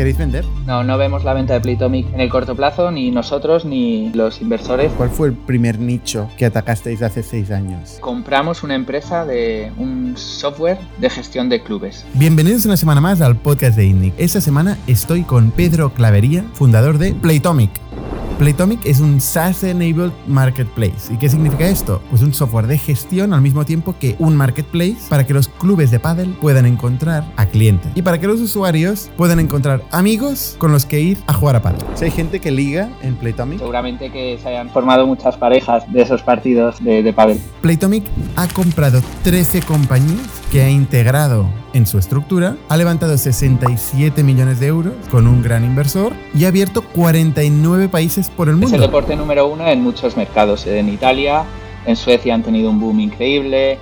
[0.00, 0.46] ¿Queréis vender?
[0.64, 4.40] No, no vemos la venta de Playtomic en el corto plazo, ni nosotros ni los
[4.40, 4.90] inversores.
[4.96, 7.98] ¿Cuál fue el primer nicho que atacasteis hace seis años?
[8.00, 12.06] Compramos una empresa de un software de gestión de clubes.
[12.14, 14.14] Bienvenidos una semana más al podcast de INNIC.
[14.16, 17.70] Esta semana estoy con Pedro Clavería, fundador de Playtomic.
[18.40, 21.12] Playtomic es un SaaS-enabled marketplace.
[21.12, 22.00] ¿Y qué significa esto?
[22.08, 25.90] Pues un software de gestión al mismo tiempo que un marketplace para que los clubes
[25.90, 30.72] de pádel puedan encontrar a clientes y para que los usuarios puedan encontrar amigos con
[30.72, 31.82] los que ir a jugar a pádel.
[31.94, 33.58] Si hay gente que liga en Playtomic.
[33.58, 37.38] Seguramente que se hayan formado muchas parejas de esos partidos de, de pádel.
[37.60, 38.04] Playtomic
[38.36, 44.66] ha comprado 13 compañías que ha integrado en su estructura, ha levantado 67 millones de
[44.66, 48.68] euros con un gran inversor y ha abierto 49 países por el mundo.
[48.68, 50.66] Es el deporte número uno en muchos mercados.
[50.66, 51.44] En Italia,
[51.86, 53.78] en Suecia han tenido un boom increíble,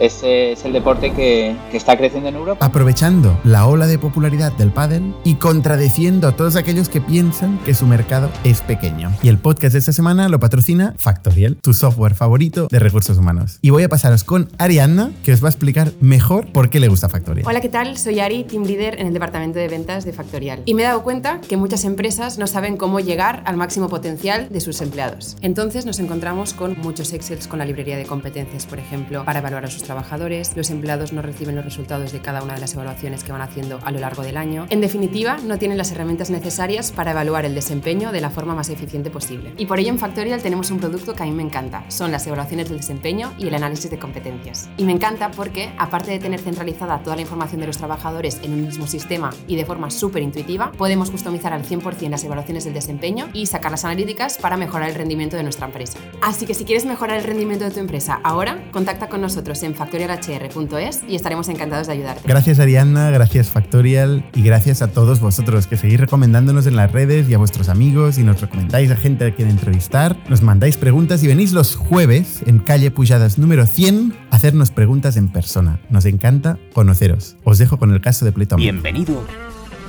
[0.00, 2.64] ese es el deporte que, que, está creciendo en Europa.
[2.64, 7.74] Aprovechando la ola de popularidad del pádel y contradeciendo a todos aquellos que piensan que
[7.74, 9.12] su mercado es pequeño.
[9.22, 13.58] Y el podcast de esta semana lo patrocina Factorial, tu software favorito de recursos humanos.
[13.60, 16.88] Y voy a pasaros con Arianna, que os va a explicar mejor por qué le
[16.88, 17.46] gusta Factorial.
[17.46, 17.98] Hola, ¿qué tal?
[17.98, 20.62] Soy Ari, team leader en el departamento de ventas de Factorial.
[20.64, 24.48] Y me he dado cuenta que muchas empresas no saben cómo llegar al máximo potencial
[24.48, 25.36] de sus empleados.
[25.42, 29.66] Entonces nos encontramos con muchos Excels con la librería de competencias, por ejemplo, para evaluar
[29.66, 33.24] a sus trabajadores, los empleados no reciben los resultados de cada una de las evaluaciones
[33.24, 34.66] que van haciendo a lo largo del año.
[34.70, 38.68] En definitiva, no tienen las herramientas necesarias para evaluar el desempeño de la forma más
[38.68, 39.52] eficiente posible.
[39.56, 42.24] Y por ello en Factorial tenemos un producto que a mí me encanta, son las
[42.24, 44.70] evaluaciones del desempeño y el análisis de competencias.
[44.76, 48.52] Y me encanta porque, aparte de tener centralizada toda la información de los trabajadores en
[48.52, 52.74] un mismo sistema y de forma súper intuitiva, podemos customizar al 100% las evaluaciones del
[52.74, 55.98] desempeño y sacar las analíticas para mejorar el rendimiento de nuestra empresa.
[56.22, 59.74] Así que si quieres mejorar el rendimiento de tu empresa ahora, contacta con nosotros en
[59.80, 62.28] factorialhr.es y estaremos encantados de ayudarte.
[62.28, 67.30] Gracias Arianna, gracias Factorial y gracias a todos vosotros que seguís recomendándonos en las redes
[67.30, 71.22] y a vuestros amigos y nos recomendáis a gente a quien entrevistar, nos mandáis preguntas
[71.22, 75.80] y venís los jueves en calle Pujadas número 100 a hacernos preguntas en persona.
[75.88, 77.36] Nos encanta conoceros.
[77.44, 78.62] Os dejo con el caso de Playtomic.
[78.62, 79.24] Bienvenido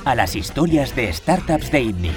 [0.06, 2.12] a las historias de startups de ITNIC.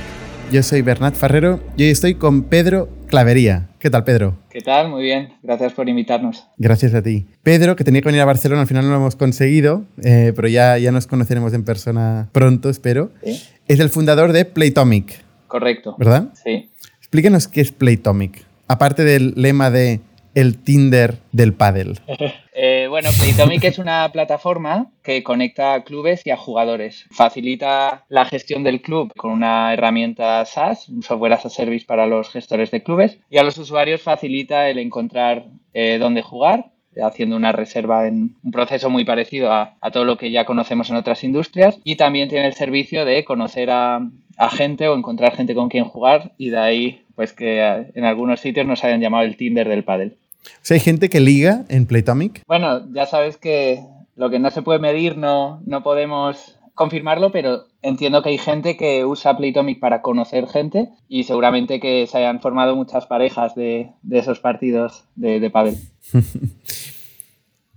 [0.52, 3.70] Yo soy Bernat Ferrero y hoy estoy con Pedro Clavería.
[3.80, 4.36] ¿Qué tal, Pedro?
[4.50, 4.90] ¿Qué tal?
[4.90, 5.30] Muy bien.
[5.42, 6.48] Gracias por invitarnos.
[6.58, 7.26] Gracias a ti.
[7.44, 10.50] Pedro, que tenía que venir a Barcelona, al final no lo hemos conseguido, eh, pero
[10.50, 13.12] ya, ya nos conoceremos en persona pronto, espero.
[13.24, 13.42] ¿Sí?
[13.70, 15.24] Es el fundador de Playtomic.
[15.48, 15.96] Correcto.
[15.98, 16.34] ¿Verdad?
[16.44, 16.70] Sí.
[16.98, 18.44] Explíquenos qué es Playtomic.
[18.68, 20.02] Aparte del lema de
[20.36, 22.00] el Tinder del pádel.
[22.58, 27.06] Eh, bueno, Playtomic es una plataforma que conecta a clubes y a jugadores.
[27.12, 32.08] Facilita la gestión del club con una herramienta SaaS, un software as a service para
[32.08, 36.72] los gestores de clubes, y a los usuarios facilita el encontrar eh, dónde jugar,
[37.04, 40.96] haciendo una reserva en un proceso muy parecido a, todo lo que ya conocemos en
[40.96, 41.78] otras industrias.
[41.84, 44.00] Y también tiene el servicio de conocer a,
[44.38, 47.62] a gente o encontrar gente con quien jugar y de ahí pues que
[47.94, 50.18] en algunos sitios nos hayan llamado el Tinder del pádel.
[50.46, 52.44] O sea, hay gente que liga en Playtomic.
[52.48, 53.84] Bueno, ya sabes que
[54.16, 58.76] lo que no se puede medir no, no podemos confirmarlo, pero entiendo que hay gente
[58.78, 63.92] que usa Playtomic para conocer gente y seguramente que se hayan formado muchas parejas de,
[64.02, 65.78] de esos partidos de, de pádel.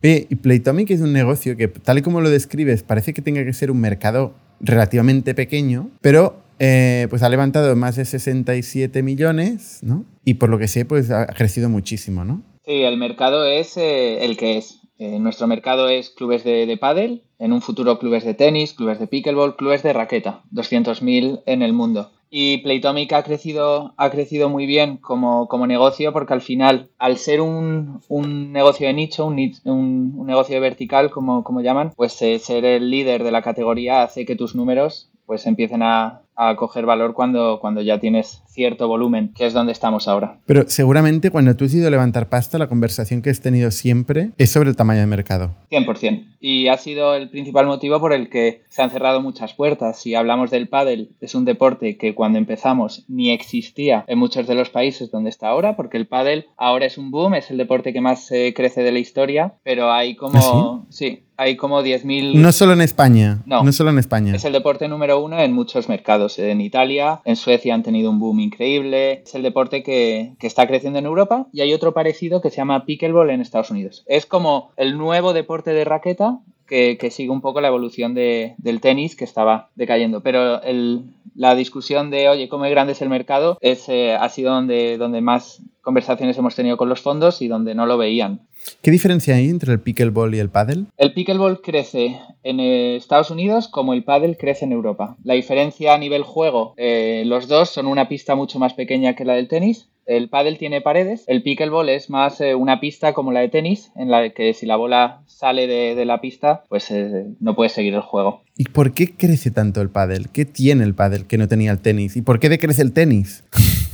[0.01, 3.53] Y Playtomic es un negocio que, tal y como lo describes, parece que tenga que
[3.53, 10.05] ser un mercado relativamente pequeño, pero eh, pues ha levantado más de 67 millones, ¿no?
[10.25, 12.43] Y por lo que sé, pues ha crecido muchísimo, ¿no?
[12.69, 14.83] Sí, el mercado es eh, el que es.
[14.99, 18.99] Eh, nuestro mercado es clubes de, de pádel, en un futuro clubes de tenis, clubes
[18.99, 22.11] de pickleball, clubes de raqueta, 200.000 en el mundo.
[22.28, 27.17] Y Playtomic ha crecido, ha crecido muy bien como, como negocio porque al final, al
[27.17, 32.21] ser un, un negocio de nicho, un, un, un, negocio vertical, como, como llaman, pues
[32.21, 36.56] eh, ser el líder de la categoría hace que tus números pues empiecen a, a
[36.56, 40.39] coger valor cuando, cuando ya tienes cierto volumen, que es donde estamos ahora.
[40.47, 44.31] Pero seguramente cuando tú has ido a levantar pasta, la conversación que has tenido siempre
[44.39, 45.50] es sobre el tamaño de mercado.
[45.71, 46.39] 100%.
[46.41, 50.00] Y ha sido el principal motivo por el que se han cerrado muchas puertas.
[50.00, 54.54] Si hablamos del pádel, es un deporte que cuando empezamos ni existía en muchos de
[54.54, 57.92] los países donde está ahora, porque el pádel ahora es un boom, es el deporte
[57.92, 60.39] que más eh, crece de la historia, pero hay como...
[60.39, 61.07] ¿Ah, sí?
[61.07, 62.35] sí hay como 10.000...
[62.35, 63.43] No solo en España.
[63.47, 64.35] No, no solo en España.
[64.35, 66.37] Es el deporte número uno en muchos mercados.
[66.41, 69.23] En Italia, en Suecia han tenido un boom increíble.
[69.25, 71.47] Es el deporte que, que, está creciendo en Europa.
[71.53, 74.03] Y hay otro parecido que se llama pickleball en Estados Unidos.
[74.09, 78.57] Es como el nuevo deporte de raqueta que, que sigue un poco la evolución de,
[78.59, 80.23] del tenis que estaba decayendo.
[80.23, 81.05] Pero el,
[81.39, 84.99] la discusión de, oye, cómo es grande es el mercado, es, eh, ha sido donde,
[84.99, 88.41] donde más conversaciones hemos tenido con los fondos y donde no lo veían.
[88.82, 90.84] ¿Qué diferencia hay entre el pickleball y el paddle?
[90.97, 95.16] El pickleball crece en Estados Unidos como el paddle crece en Europa.
[95.24, 99.24] La diferencia a nivel juego, eh, los dos son una pista mucho más pequeña que
[99.24, 99.88] la del tenis.
[100.06, 103.91] El paddle tiene paredes, el pickleball es más eh, una pista como la de tenis,
[103.94, 107.92] en la que si la bola sale de, la pista, pues eh, no puedes seguir
[107.92, 108.42] el juego.
[108.56, 110.28] ¿Y por qué crece tanto el paddle?
[110.32, 112.16] ¿Qué tiene el paddle que no tenía el tenis?
[112.16, 113.44] ¿Y por qué decrece el tenis?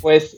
[0.00, 0.36] Pues,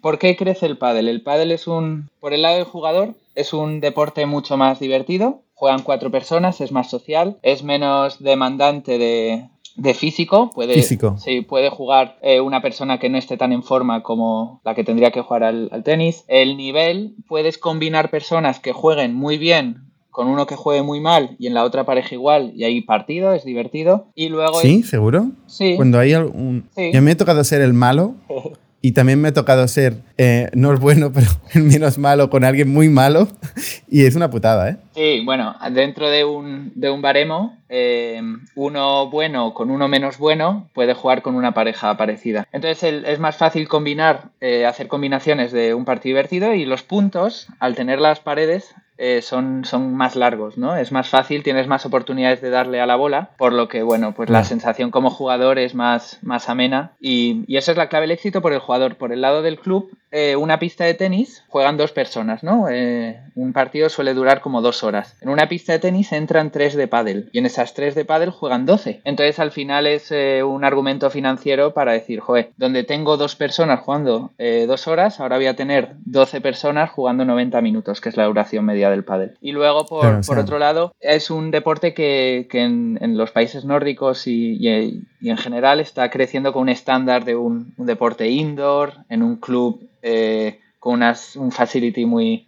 [0.00, 1.10] ¿por qué crece el paddle?
[1.10, 5.42] El paddle es un, por el lado del jugador, es un deporte mucho más divertido.
[5.54, 10.50] Juegan cuatro personas, es más social, es menos demandante de, físico.
[10.54, 11.16] Puede, físico.
[11.18, 14.84] Sí, puede jugar eh, una persona que no esté tan en forma como la que
[14.84, 16.24] tendría que jugar al, al, tenis.
[16.28, 21.36] El nivel, puedes combinar personas que jueguen muy bien con uno que juegue muy mal
[21.38, 24.08] y en la otra pareja igual y hay partido, es divertido.
[24.14, 24.60] Y luego...
[24.60, 24.82] ¿Sí?
[24.82, 25.30] ¿Seguro?
[25.46, 25.76] Sí.
[25.76, 26.68] Cuando hay algún...
[26.74, 26.90] Sí.
[26.92, 28.14] Yo me he tocado ser el malo
[28.82, 32.72] Y también me ha tocado ser, eh, no el bueno, pero menos malo con alguien
[32.72, 33.28] muy malo.
[33.88, 34.76] Y es una putada, ¿eh?
[34.94, 38.20] Sí, bueno, dentro de un, de un baremo, eh,
[38.54, 42.48] uno bueno con uno menos bueno puede jugar con una pareja parecida.
[42.52, 47.48] Entonces es más fácil combinar, eh, hacer combinaciones de un partido divertido y los puntos,
[47.58, 50.76] al tener las paredes, eh, son, son más largos, ¿no?
[50.76, 54.12] Es más fácil, tienes más oportunidades de darle a la bola, por lo que, bueno,
[54.12, 58.04] pues la sensación como jugador es más, más amena y, y esa es la clave
[58.04, 58.96] del éxito por el jugador.
[58.96, 62.68] Por el lado del club, eh, una pista de tenis juegan dos personas, ¿no?
[62.68, 65.16] Eh, un partido suele durar como dos horas.
[65.20, 68.30] En una pista de tenis entran tres de pádel y en esas tres de pádel
[68.30, 69.00] juegan doce.
[69.04, 73.80] Entonces al final es eh, un argumento financiero para decir, joder, donde tengo dos personas
[73.80, 74.32] jugando
[74.66, 78.64] dos horas, ahora voy a tener doce personas jugando 90 minutos, que es la duración
[78.64, 79.36] media del pádel.
[79.40, 84.26] Y luego, por, por otro lado, es un deporte que, que en, los países nórdicos
[84.26, 89.22] y, y, en general está creciendo con un estándar de un, un deporte indoor, en
[89.22, 92.46] un club eh, con unas, un facility muy,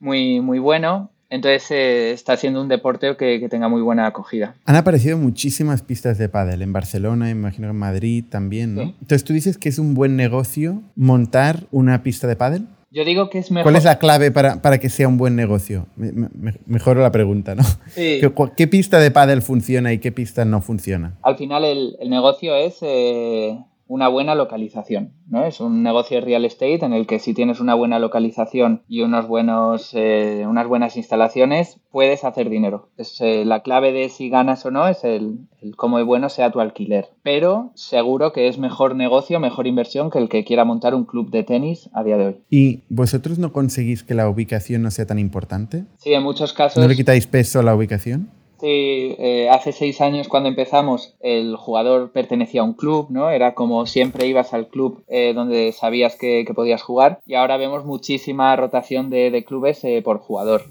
[0.00, 1.10] muy, muy bueno.
[1.30, 4.54] Entonces eh, está haciendo un deporte que, tenga muy buena acogida.
[4.64, 8.82] Han aparecido muchísimas pistas de pádel en Barcelona, imagino en Madrid también, ¿no?
[8.82, 12.66] Entonces tú dices que es un buen negocio montar una pista de pádel.
[12.90, 13.64] Yo digo que es mejor.
[13.64, 15.86] ¿Cuál es la clave para, para que sea un buen negocio?
[15.96, 16.28] Me,
[16.66, 17.62] mejoro la pregunta, ¿no?
[17.94, 21.18] ¿Qué, pista de pádel funciona y qué pista no funciona?
[21.22, 23.58] Al final el, el negocio es eh,
[23.88, 25.14] una buena localización.
[25.26, 25.44] ¿no?
[25.44, 29.00] Es un negocio de real estate en el que si tienes una buena localización y
[29.00, 32.90] unos buenos, eh, unas buenas instalaciones, puedes hacer dinero.
[32.96, 36.52] Es, eh, la clave de si ganas o no es el, cómo de bueno sea
[36.52, 37.08] tu alquiler.
[37.22, 41.30] Pero seguro que es mejor negocio, mejor inversión que el que quiera montar un club
[41.30, 42.36] de tenis a día de hoy.
[42.50, 45.84] ¿Y vosotros no conseguís que la ubicación no sea tan importante?
[45.96, 46.82] Sí, en muchos casos.
[46.82, 48.30] ¿No le quitáis peso a la ubicación?
[48.60, 53.30] Sí, eh, hace seis años cuando empezamos el jugador pertenecía a un club, ¿no?
[53.30, 57.84] Era como siempre ibas al club eh, donde sabías que, podías jugar y ahora vemos
[57.84, 60.64] muchísima rotación de, clubes eh, por jugador.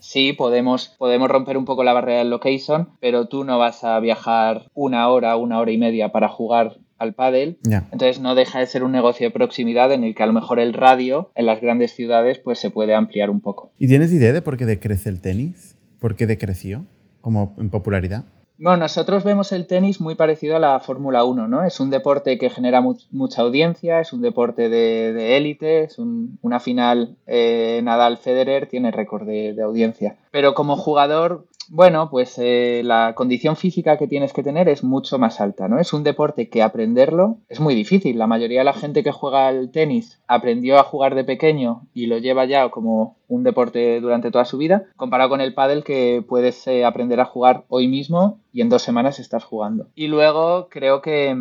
[0.00, 4.00] sí, podemos, podemos romper un poco la barrera del location, pero tú no vas a
[4.00, 7.58] viajar una hora, una hora y media para jugar al pádel.
[7.64, 10.58] Entonces no deja de ser un negocio de proximidad en el que a lo mejor
[10.58, 13.70] el radio en las grandes ciudades pues se puede ampliar un poco.
[13.78, 15.76] ¿Y tienes idea de por qué decrece el tenis?
[16.00, 16.86] ¿Por qué decreció?
[17.26, 18.22] Como en popularidad?
[18.56, 21.64] Bueno, nosotros vemos el tenis muy parecido a la Fórmula 1, ¿no?
[21.64, 27.16] Es un deporte que genera mucha audiencia, es un deporte de élite, es una final
[27.26, 30.14] eh, Nadal-Federer, tiene récord de, audiencia.
[30.36, 35.18] Pero como jugador, bueno, pues eh, la condición física que tienes que tener es mucho
[35.18, 35.78] más alta, ¿no?
[35.78, 38.18] Es un deporte que aprenderlo es muy difícil.
[38.18, 42.04] La mayoría de la gente que juega al tenis aprendió a jugar de pequeño y
[42.04, 46.22] lo lleva ya como un deporte durante toda su vida, comparado con el pádel que
[46.28, 49.88] puedes eh, aprender a jugar hoy mismo y en dos semanas estás jugando.
[49.94, 51.34] Y luego creo que,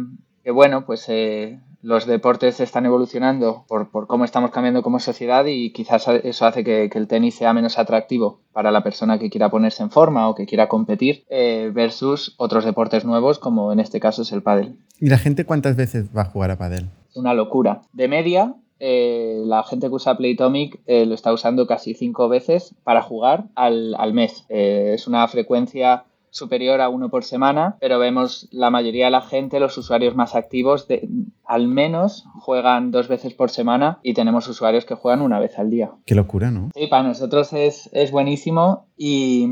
[0.45, 6.07] bueno, pues eh, los deportes están evolucionando por, cómo estamos cambiando como sociedad y quizás
[6.07, 9.91] eso hace que, el tenis sea menos atractivo para la persona que quiera ponerse en
[9.91, 14.31] forma o que quiera competir eh, versus otros deportes nuevos como en este caso es
[14.31, 14.79] el pádel.
[14.99, 16.89] ¿Y la gente cuántas veces va a jugar a pádel?
[17.07, 17.83] Es una locura.
[17.93, 22.73] De media, eh, la gente que usa Playtomic eh, lo está usando casi cinco veces
[22.83, 24.43] para jugar al, al mes.
[24.49, 29.57] es una frecuencia superior a uno por semana, pero vemos la mayoría de la gente,
[29.61, 31.07] los usuarios más activos, de,
[31.47, 35.69] al menos juegan dos veces por semana y tenemos usuarios que juegan una vez al
[35.69, 35.91] día.
[36.05, 36.69] Qué locura, ¿no?
[36.75, 39.47] Sí, para nosotros es, es buenísimo y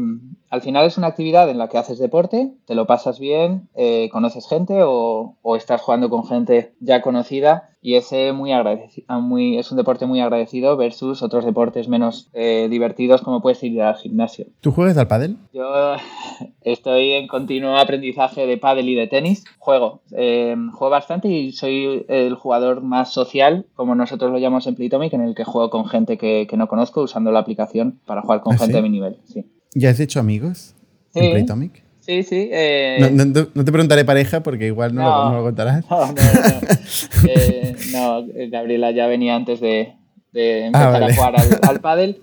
[0.49, 4.09] al final es una actividad en la que haces deporte, te lo pasas bien, eh,
[4.11, 9.57] conoces gente o, o, estás jugando con gente ya conocida y ese muy ah, muy,
[9.57, 13.95] es un deporte muy agradecido versus otros deportes menos eh, divertidos como puedes ir al
[13.95, 14.45] gimnasio.
[14.61, 15.37] ¿Tú juegas al pádel?
[15.51, 15.65] Yo
[16.61, 19.43] estoy en continuo aprendizaje de pádel y de tenis.
[19.59, 24.67] Juego, eh, juego bastante y soy soy el jugador más social, como nosotros lo llamamos
[24.67, 28.21] en Playtomic, en el que juego con gente que, no conozco usando la aplicación para
[28.21, 29.17] jugar con ¿Ah, gente de mi nivel.
[29.25, 29.45] Sí.
[29.73, 30.75] ¿Ya has hecho amigos
[31.13, 31.83] en Playtomic?
[31.99, 32.49] Sí, sí.
[32.51, 33.31] Eh, no,
[33.63, 35.89] te preguntaré pareja porque igual no, lo, contarás.
[35.89, 36.13] No, no,
[37.29, 38.25] eh, no.
[38.49, 39.93] Gabriela ya venía antes de,
[40.33, 42.21] de empezar a jugar al, al pádel.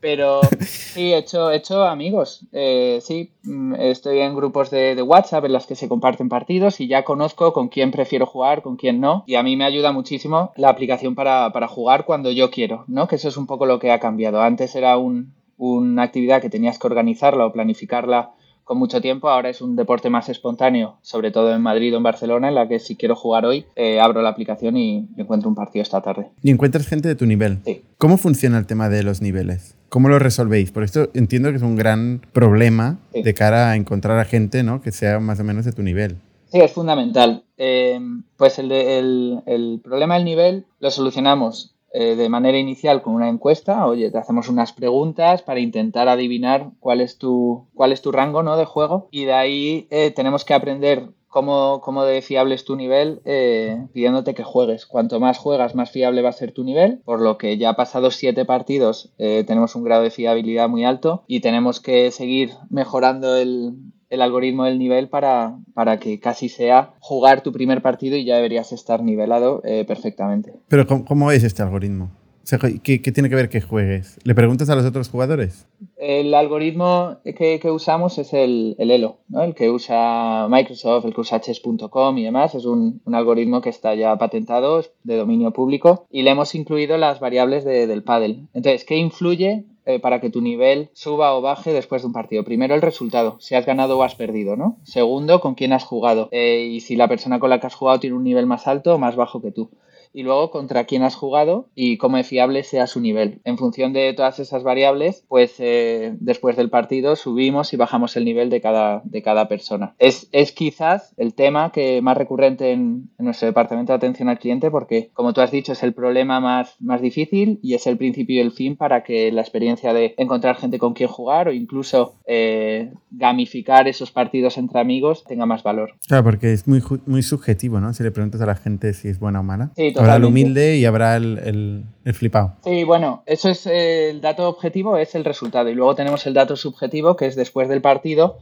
[0.00, 2.46] Pero sí, he hecho, he hecho amigos.
[2.52, 6.86] Eh, sí, mm, estoy en grupos de, WhatsApp en las que se comparten partidos y
[6.86, 9.24] ya conozco con quién prefiero jugar, con quién no.
[9.26, 13.08] Y a mí me ayuda muchísimo la aplicación para, para jugar cuando yo quiero, ¿no?
[13.08, 14.40] Que eso es un poco lo que ha cambiado.
[14.42, 18.30] Antes era un, una actividad que tenías que organizarla o planificarla
[18.64, 19.28] con mucho tiempo.
[19.28, 22.68] Ahora es un deporte más espontáneo, sobre todo en Madrid o en Barcelona, en la
[22.68, 26.28] que si quiero jugar hoy, eh, abro la aplicación y encuentro un partido esta tarde.
[26.40, 27.58] ¿Y encuentras gente de tu nivel?
[27.64, 27.82] Sí.
[27.98, 29.74] ¿Cómo funciona el tema de los niveles?
[29.90, 30.70] ¿Cómo lo resolvéis?
[30.70, 34.80] Por esto entiendo que es un gran problema de cara a encontrar a gente ¿no?
[34.80, 36.16] que sea más o menos de tu nivel.
[36.46, 37.44] Sí, es fundamental.
[37.58, 38.00] Eh,
[38.36, 43.84] pues el, el problema del nivel lo solucionamos eh, de manera inicial con una encuesta.
[43.84, 48.44] Oye, te hacemos unas preguntas para intentar adivinar cuál es tu, cuál es tu rango
[48.44, 48.56] ¿no?
[48.56, 49.08] de juego.
[49.10, 53.86] Y de ahí eh, tenemos que aprender cómo, cómo, de fiable es tu nivel eh,
[53.94, 54.84] pidiéndote que juegues.
[54.84, 57.00] Cuanto más juegas, más fiable va a ser tu nivel.
[57.06, 61.40] Por lo que ya pasados siete partidos tenemos un grado de fiabilidad muy alto y
[61.40, 63.74] tenemos que seguir mejorando el,
[64.10, 68.36] el algoritmo del nivel para, para, que casi sea jugar tu primer partido y ya
[68.36, 70.52] deberías estar nivelado eh, perfectamente.
[70.68, 72.10] Pero ¿cómo, es este algoritmo?
[72.58, 74.18] ¿Qué, tiene que ver que juegues?
[74.24, 75.66] ¿Le preguntas a los otros jugadores?
[75.96, 79.42] El algoritmo que, usamos es el, Elo, ¿no?
[79.42, 82.54] el que usa Microsoft, el que usa chess.com y demás.
[82.54, 87.20] Es un, algoritmo que está ya patentado, de dominio público, y le hemos incluido las
[87.20, 88.46] variables del paddle.
[88.54, 92.44] Entonces, ¿qué influye eh, para que tu nivel suba o baje después de un partido.
[92.44, 94.76] Primero el resultado, si has ganado o has perdido, ¿no?
[94.84, 97.98] Segundo, con quién has jugado eh, y si la persona con la que has jugado
[97.98, 99.70] tiene un nivel más alto o más bajo que tú
[100.12, 103.40] y luego contra quién has jugado y cómo de fiable sea su nivel.
[103.44, 108.24] En función de todas esas variables, pues eh, después del partido subimos y bajamos el
[108.24, 109.94] nivel de cada, de cada persona.
[109.98, 114.70] Es, es quizás el tema que más recurrente en, nuestro departamento de atención al cliente
[114.70, 118.36] porque, como tú has dicho, es el problema más, más difícil y es el principio
[118.36, 122.14] y el fin para que la experiencia de encontrar gente con quien jugar o incluso
[122.26, 125.94] eh, gamificar esos partidos entre amigos tenga más valor.
[126.06, 127.92] Claro, porque es muy, muy subjetivo, ¿no?
[127.92, 129.70] Si le preguntas a la gente si es buena o mala.
[129.76, 132.56] Sí, Habrá el humilde y habrá el, el, flipado.
[132.64, 135.68] Sí, bueno, eso es el dato objetivo, es el resultado.
[135.68, 138.38] Y luego tenemos el dato subjetivo, que es después del partido.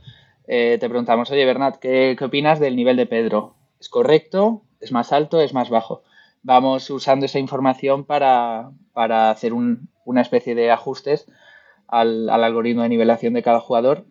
[0.46, 3.54] Eh, te preguntamos, oye, Bernat, ¿qué, ¿qué, opinas del nivel de Pedro?
[3.80, 4.62] ¿Es correcto?
[4.80, 5.40] ¿Es más alto?
[5.40, 6.02] ¿Es más bajo?
[6.42, 11.26] Vamos usando esa información para, para hacer un, una especie de ajustes
[11.86, 14.06] al, al algoritmo de nivelación de cada jugador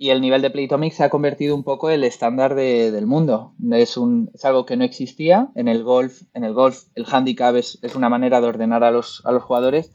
[0.00, 3.52] y el nivel de Playtomic se ha convertido un poco en el estándar del mundo.
[3.70, 6.22] Es, un, es algo que no existía en el golf.
[6.32, 9.90] En el golf el handicap es, una manera de ordenar a los, a los jugadores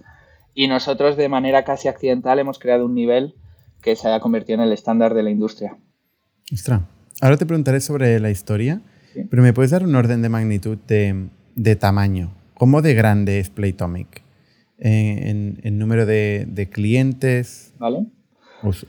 [0.53, 3.33] y nosotros de manera casi accidental hemos creado un nivel
[3.81, 5.75] que se haya convertido en el estándar de la industria.
[6.53, 6.81] Ostras.
[7.19, 8.83] Ahora te preguntaré sobre la historia,
[9.31, 12.31] pero ¿me puedes dar un orden de magnitud de, tamaño?
[12.53, 14.21] ¿Cómo de grande es Playtomic?
[14.77, 18.05] Eh, en, número de, de clientes, ¿Vale?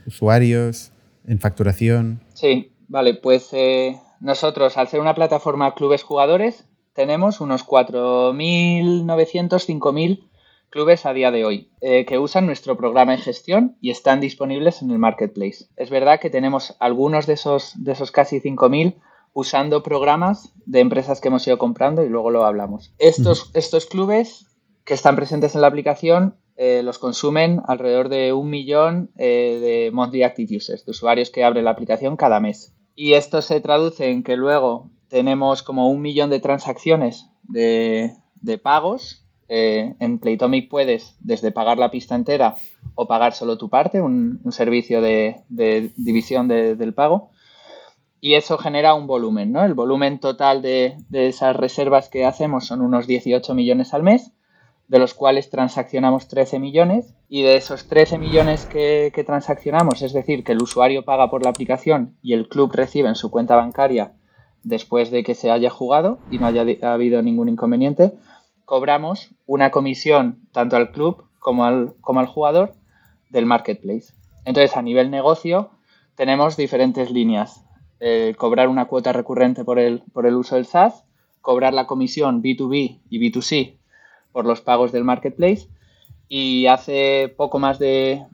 [0.05, 0.93] usuarios
[1.27, 2.21] en facturación?
[2.35, 10.29] Sí, vale, pues eh, nosotros al ser una plataforma clubes jugadores tenemos unos 4.900, 5.000
[10.71, 14.83] clubes a día de hoy eh, que usan nuestro programa de gestión y están disponibles
[14.83, 15.67] en el marketplace.
[15.77, 18.97] Es verdad que tenemos algunos de esos, de esos casi 5.000
[19.33, 22.95] usando programas de empresas que hemos ido comprando y luego lo hablamos.
[22.99, 24.47] Estos, estos clubes
[24.85, 29.91] que están presentes en la aplicación eh, los consumen alrededor de un millón eh, de
[29.93, 32.75] monthly active users, de usuarios que abren la aplicación cada mes.
[32.95, 38.11] Y esto se traduce en que luego tenemos como un millón de transacciones de,
[38.63, 39.23] pagos.
[39.49, 42.57] Eh, en Playtomic puedes desde pagar la pista entera
[42.95, 47.33] o pagar solo tu parte, un, servicio de, división del pago.
[48.19, 49.63] Y eso genera un volumen, ¿no?
[49.63, 54.33] El volumen total de, de esas reservas que hacemos son unos 18 millones al mes
[54.89, 60.45] de los cuales transaccionamos 13 millones y de esos 13 millones que, transaccionamos, es decir,
[60.45, 64.13] que el usuario paga por la aplicación y el club recibe en su cuenta bancaria
[64.63, 68.13] después de que se haya jugado y no haya habido ningún inconveniente,
[68.65, 72.75] cobramos una comisión tanto al club como al, como al jugador
[73.31, 74.13] del marketplace.
[74.45, 75.71] Entonces, a nivel negocio,
[76.17, 77.65] tenemos diferentes líneas.
[77.99, 81.05] Eh, cobrar una cuota recurrente por el, por el uso del SaaS,
[81.41, 83.79] cobrar la comisión B2B y B2C
[84.37, 85.67] por los pagos del marketplace
[86.29, 88.27] y hace poco más de,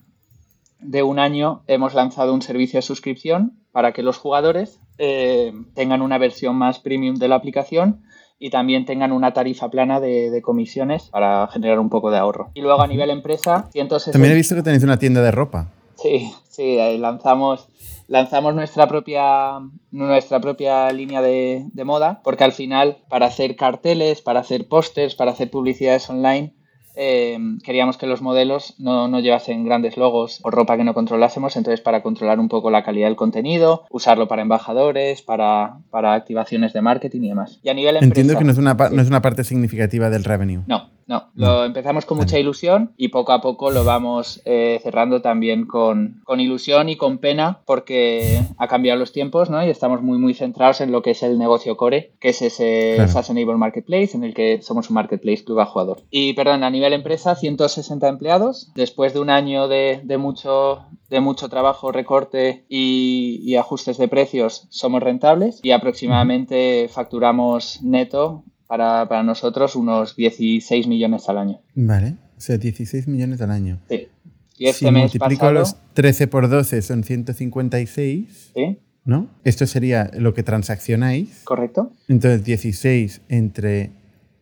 [1.04, 6.18] un año hemos lanzado un servicio de suscripción para que los jugadores eh, tengan una
[6.18, 8.02] versión más premium de la aplicación
[8.40, 12.50] y también tengan una tarifa plana de, comisiones para generar un poco de ahorro.
[12.54, 14.10] Y luego a nivel empresa, 160...
[14.10, 15.70] También he visto que tenéis una tienda de ropa.
[16.02, 17.68] Sí, sí, lanzamos,
[18.08, 19.60] lanzamos nuestra propia,
[19.92, 25.14] nuestra propia línea de, de moda, porque al final para hacer carteles, para hacer pósters,
[25.14, 26.54] para hacer publicidades online,
[26.94, 31.56] eh, queríamos que los modelos no, no, llevasen grandes logos o ropa que no controlásemos,
[31.56, 36.72] entonces para controlar un poco la calidad del contenido, usarlo para embajadores, para, para activaciones
[36.72, 37.60] de marketing y demás.
[37.62, 40.64] Y a nivel Entiendo que no es, una, no es una parte significativa del revenue.
[40.66, 45.22] No, no, lo empezamos con mucha ilusión y poco a poco lo vamos eh, cerrando
[45.22, 49.64] también con, con, ilusión y con pena porque ha cambiado los tiempos ¿no?
[49.64, 52.94] y estamos muy muy centrados en lo que es el negocio core, que es ese
[52.96, 53.58] claro.
[53.58, 56.02] Marketplace en el que somos un marketplace club a jugador.
[56.10, 58.70] Y perdón, a nivel empresa, 160 empleados.
[58.74, 64.08] Después de un año de, de mucho, de mucho trabajo, recorte y, y ajustes de
[64.08, 71.60] precios, somos rentables y aproximadamente facturamos neto para, para nosotros unos 16 millones al año.
[71.74, 73.78] Vale, o sea, 16 millones al año.
[73.90, 74.08] Sí.
[74.56, 78.78] Y este si mes multiplico pasado, los 13 por 12 son 156, ¿Sí?
[79.04, 79.28] ¿no?
[79.44, 81.42] Esto sería lo que transaccionáis.
[81.44, 81.92] ¿Correcto?
[82.08, 83.90] Entonces 16 entre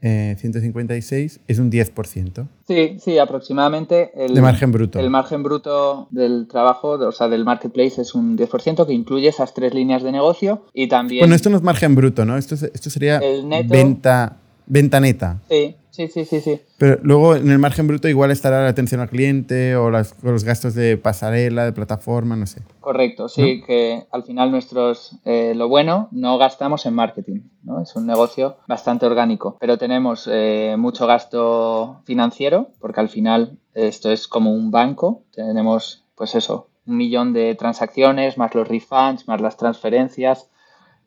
[0.03, 2.47] eh, 156 es un 10%.
[2.67, 4.11] Sí, sí, aproximadamente.
[4.15, 4.99] El, De margen bruto.
[4.99, 9.53] El margen bruto del trabajo, o sea, del marketplace es un 10% que incluye esas
[9.55, 12.37] tres líneas de negocio y también Bueno, esto no es margen bruto, ¿no?
[12.37, 15.41] Esto, es- esto sería El neto- venta, venta neta.
[15.51, 16.61] Sí, sí, sí, sí, sí.
[16.79, 20.45] Pero luego en el margen bruto igual estará la atención al cliente o, las- los
[20.45, 22.63] gastos de pasarela, de plataforma, no sé.
[22.81, 27.81] Correcto, sí, que al final nuestros, eh, lo bueno, no gastamos en marketing, ¿no?
[27.83, 34.11] Es un negocio bastante orgánico, pero tenemos eh, mucho gasto financiero, porque al final esto
[34.11, 39.41] es como un banco, tenemos, pues eso, un millón de transacciones, más los refunds, más
[39.41, 40.49] las transferencias,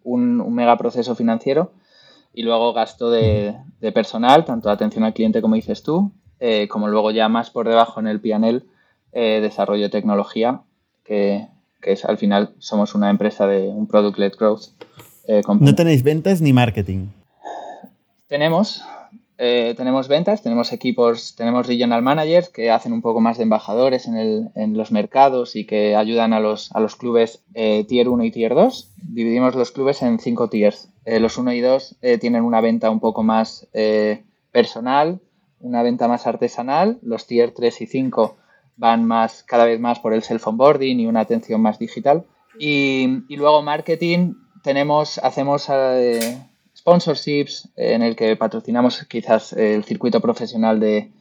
[0.04, 1.72] un, un mega proceso financiero,
[2.34, 6.68] y luego gasto de, de personal, tanto de atención al cliente como dices tú, eh,
[6.68, 8.64] como luego ya más por debajo en el PNL,
[9.12, 10.62] eh, desarrollo de tecnología,
[11.04, 11.48] que,
[11.82, 14.64] que es al final somos una empresa de un product-led growth.
[15.28, 15.42] eh.
[15.60, 17.08] No tenéis ventas ni marketing.
[18.28, 18.84] Tenemos,
[19.38, 24.08] eh, tenemos ventas, tenemos equipos, tenemos regional managers que hacen un poco más de embajadores
[24.08, 28.10] en, el- en los mercados y que ayudan a los, a los clubes eh, tier
[28.10, 28.92] 1 y tier 2.
[28.98, 30.90] Dividimos los clubes en cinco tiers.
[31.06, 33.68] Eh, los 1 y 2 eh, tienen una venta un poco más
[34.52, 35.20] personal,
[35.60, 37.00] una venta más artesanal.
[37.02, 38.38] Los tier 3 y 5
[38.78, 42.26] van más, cada vez más por el self-onboarding y una atención más digital.
[42.60, 45.70] Y, y luego marketing, tenemos, hacemos
[46.76, 51.12] sponsorships en el que patrocinamos quizás el circuito profesional de,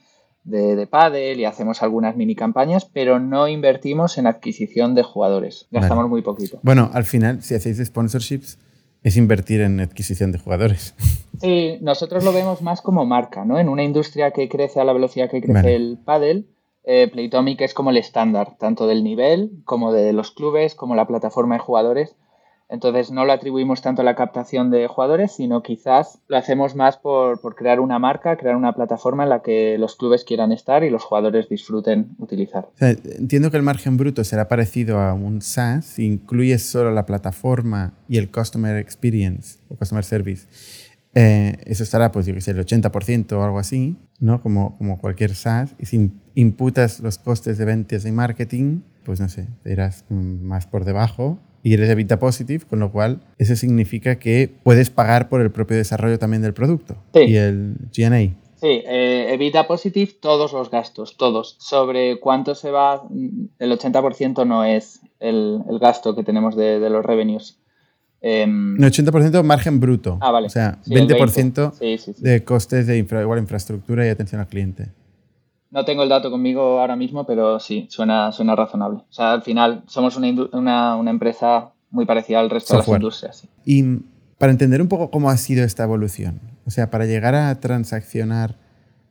[0.45, 5.67] de, de pádel y hacemos algunas mini campañas, pero no invertimos en adquisición de jugadores.
[5.71, 6.11] Gastamos Vale.
[6.11, 6.59] muy poquito.
[6.63, 8.59] Bueno, al final, si hacéis sponsorships,
[9.03, 10.95] es invertir en adquisición de jugadores.
[11.41, 13.59] Sí, nosotros lo vemos más como marca, ¿no?
[13.59, 15.75] En una industria que crece a la velocidad que crece Vale.
[15.75, 16.47] el pádel,
[16.85, 21.09] eh, Playtomic es como el estándar, tanto del nivel como de los clubes, como la
[21.09, 22.15] plataforma de jugadores.
[22.73, 26.97] Entonces no lo atribuimos tanto a la captación de jugadores, sino quizás lo hacemos más
[26.97, 30.83] por, por crear una marca, crear una plataforma en la que los clubes quieran estar
[30.83, 32.71] y los jugadores disfruten utilizar.
[32.81, 37.93] Entiendo que el margen bruto será parecido a un SaaS si incluyes solo la plataforma
[38.09, 40.47] y el Customer Experience o Customer Service.
[41.15, 44.41] Eh, eso estará, pues, yo que sé, el 80% o algo así, ¿no?
[44.41, 45.75] Como, como cualquier SaaS.
[45.79, 49.49] Y si imputas los costes de ventas y marketing, pues no sé,
[50.09, 55.29] más por debajo y eres EBITDA positive, con lo cual eso significa que puedes pagar
[55.29, 57.21] por el propio desarrollo también del producto Sí.
[57.21, 58.35] y el G&A.
[58.57, 61.57] Sí, eh, evita positive todos los gastos, todos.
[61.59, 63.03] Sobre cuánto se va,
[63.59, 67.59] el 80% no es el, el gasto que tenemos de, de los revenues.
[68.21, 70.19] Em, Un 80% margen bruto.
[70.21, 70.47] Ah, vale.
[70.47, 71.77] O sea, Sí, el 20% 20.
[71.77, 72.23] Sí, sí, sí.
[72.23, 74.91] de costes de infra- igual infraestructura y atención al cliente.
[75.73, 78.99] No tengo el dato conmigo ahora mismo, pero sí, suena, suena razonable.
[78.99, 83.01] O sea, al final somos una, una, una empresa muy parecida al resto Software.
[83.01, 83.37] de las industrias.
[83.39, 83.49] sí.
[83.65, 84.01] Y
[84.39, 88.57] para entender un poco cómo ha sido esta evolución, o sea, para llegar a transaccionar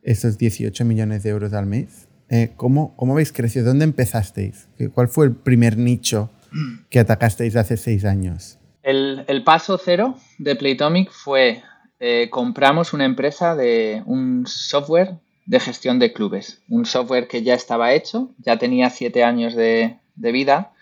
[0.02, 3.66] estos 18 millones de euros al mes, eh, ¿cómo, ¿cómo habéis crecido?
[3.66, 4.68] ¿Dónde empezasteis?
[4.78, 6.30] ¿Qué- ¿Cuál fue el primer nicho
[6.90, 8.58] que atacasteis hace seis años?
[8.82, 11.62] El, el paso cero de Playtomic fue
[12.00, 15.14] eh, compramos una empresa de un software
[15.46, 16.60] de gestión de clubes.
[16.68, 20.72] Un software que ya estaba hecho, ya tenía siete años de, de vida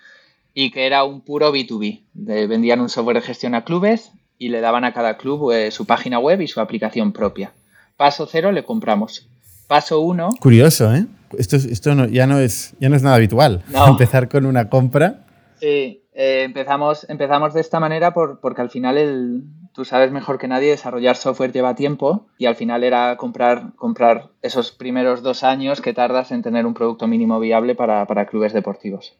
[0.54, 2.02] y que era un puro B2B.
[2.14, 5.70] De- vendían un software de gestión a clubes y le daban a cada club eh,
[5.70, 7.52] su página web y su aplicación propia.
[7.96, 9.26] Paso cero le compramos.
[9.66, 11.06] Paso uno, Curioso, ¿eh?
[11.38, 13.62] Esto, es- esto no- ya, no es, ya no es nada habitual.
[13.68, 13.86] No.
[13.88, 15.24] Empezar con una compra.
[15.60, 20.36] Sí, Eh, empezamos, empezamos de esta manera por, porque al final el, tú sabes mejor
[20.36, 25.44] que nadie, desarrollar software lleva tiempo y al final era comprar, comprar esos primeros dos
[25.44, 29.16] años que tardas en tener un producto mínimo viable para, clubes deportivos.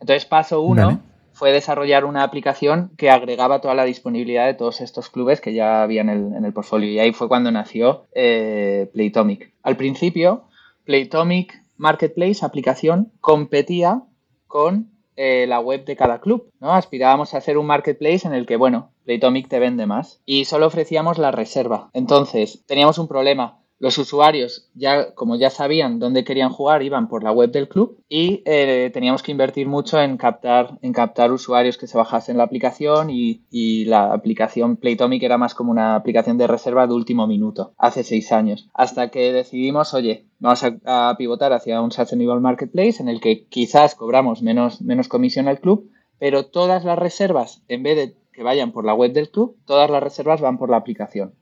[0.00, 1.02] Entonces, paso uno
[1.34, 5.82] fue desarrollar una aplicación que agregaba toda la disponibilidad de todos estos clubes que ya
[5.82, 6.08] había en
[6.42, 6.90] el, portfolio.
[6.90, 9.52] Y ahí fue cuando nació eh, Playtomic.
[9.62, 10.44] Al principio,
[10.86, 14.04] Playtomic Marketplace, aplicación, competía
[14.46, 16.48] con eh, la web de cada club.
[16.60, 16.72] ¿no?
[16.72, 20.20] Aspirábamos a hacer un marketplace en el que, bueno, Playtomic te vende más.
[20.24, 21.90] Y solo ofrecíamos la reserva.
[21.92, 27.22] Entonces, teníamos un problema los usuarios, ya como ya sabían dónde querían jugar, iban por
[27.22, 31.78] la web del club y eh, teníamos que invertir mucho en captar, en captar usuarios
[31.78, 33.38] que se bajasen la aplicación y,
[33.84, 38.32] la aplicación Playtomic era más como una aplicación de reserva de último minuto, hace seis
[38.32, 38.68] años.
[38.74, 43.94] Hasta que decidimos, oye, vamos a, pivotar hacia un Sustainable Marketplace en el que quizás
[43.94, 48.72] cobramos menos, menos comisión al club, pero todas las reservas, en vez de que vayan
[48.72, 51.34] por la web del club, todas las reservas van por la aplicación.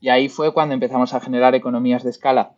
[0.00, 2.52] Y ahí fue cuando empezamos a generar economías de escala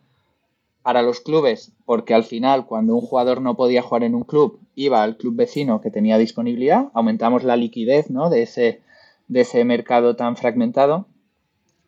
[0.83, 4.59] para los clubes, porque al final cuando un jugador no podía jugar en un club,
[4.75, 8.29] iba al club vecino que tenía disponibilidad, aumentamos la liquidez ¿no?
[8.29, 8.81] de, ese,
[9.27, 11.07] de ese mercado tan fragmentado.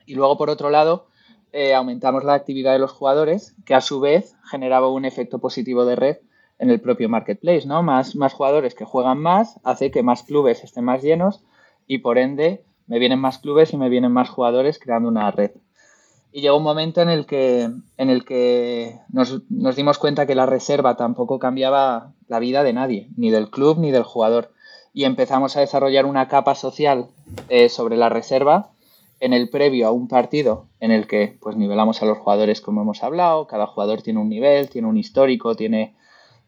[0.06, 1.08] Y luego, por otro lado,
[1.54, 5.86] eh, aumentamos la actividad de los jugadores, que a su vez generaba un efecto positivo
[5.86, 6.18] de red
[6.60, 7.84] en el propio marketplace, ¿no?
[7.84, 11.44] Más, más jugadores que juegan más, hace que más clubes estén más llenos
[11.88, 15.52] y por ende me vienen más clubes y me vienen más jugadores creando una red.
[16.32, 19.42] Y llegó un momento en el que, en el que nos,
[19.76, 23.92] dimos cuenta que la reserva tampoco cambiaba la vida de nadie, ni del club ni
[23.92, 24.52] del jugador.
[24.94, 27.08] Y empezamos a desarrollar una capa social
[27.50, 28.72] eh, sobre la reserva
[29.20, 32.82] en el previo a un partido en el que pues nivelamos a los jugadores como
[32.82, 35.96] hemos hablado, cada jugador tiene un nivel, tiene un histórico, tiene,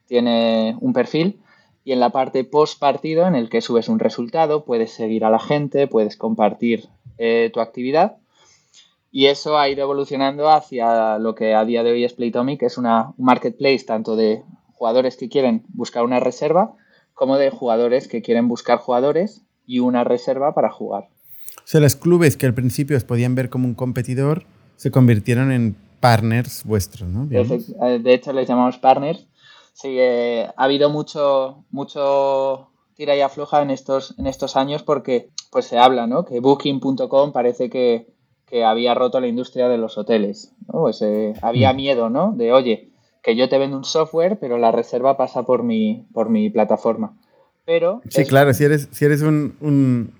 [0.07, 1.39] tiene un perfil
[1.85, 5.29] y en la parte post partido en el que subes un resultado, puedes seguir a
[5.29, 8.17] la gente, puedes compartir eh, tu actividad
[9.15, 12.65] y eso ha ido evolucionando hacia lo que a día de hoy es Playtomic, que
[12.65, 14.43] es una, un marketplace tanto de
[14.73, 16.73] jugadores que quieren buscar una reserva
[17.13, 21.07] como de jugadores que quieren buscar jugadores y una reserva para jugar.
[21.59, 24.43] O sea, los clubes que al principio os podían ver como un competidor
[24.75, 27.25] se convirtieron en partners vuestros, ¿no?
[27.25, 29.27] De hecho, les llamamos partners
[29.75, 35.31] Sí, eh, ha habido mucho, mucho tira y afloja en estos, en estos años porque
[35.51, 36.23] pues se habla, ¿no?
[36.23, 38.07] Que Booking.com parece que,
[38.65, 40.79] había roto la industria de los hoteles, ¿no?
[40.79, 41.75] Pues eh, había mm.
[41.75, 42.31] miedo, ¿no?
[42.31, 42.89] De, oye,
[43.21, 47.17] que yo te vendo un software, pero la reserva pasa por mi, por mi plataforma.
[47.65, 48.01] Pero...
[48.07, 50.13] Sí, claro, si eres, si eres un, un,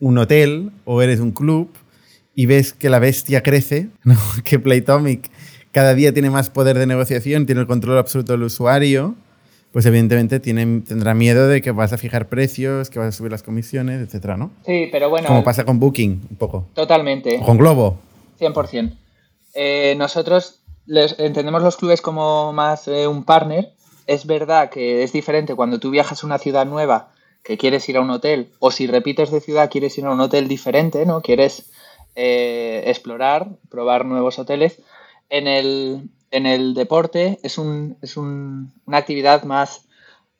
[0.00, 1.70] un, hotel o eres un club
[2.34, 4.16] y ves que la bestia crece, ¿no?
[4.42, 5.30] que Playtomic
[5.78, 9.14] cada día tiene más poder de negociación, tiene el control absoluto del usuario,
[9.70, 13.30] pues evidentemente tiene, tendrá miedo de que vas a fijar precios, que vas a subir
[13.30, 14.50] las comisiones, etcétera, ¿no?
[14.66, 15.28] Sí, pero bueno.
[15.28, 16.66] Como pasa con Booking, un poco.
[16.74, 17.38] Totalmente.
[17.46, 17.96] con Globo.
[18.40, 18.92] 100%.
[19.54, 23.70] Eh, nosotros entendemos los clubes como más eh, un partner.
[24.08, 27.10] Es verdad que es diferente cuando tú viajas a una ciudad nueva
[27.44, 30.18] que quieres ir a un hotel, o si repites de ciudad quieres ir a un
[30.18, 31.20] hotel diferente, ¿no?
[31.22, 31.70] Quieres
[32.16, 34.80] eh, explorar, probar nuevos hoteles
[35.30, 39.88] en el, en el deporte es, un, es un, una actividad más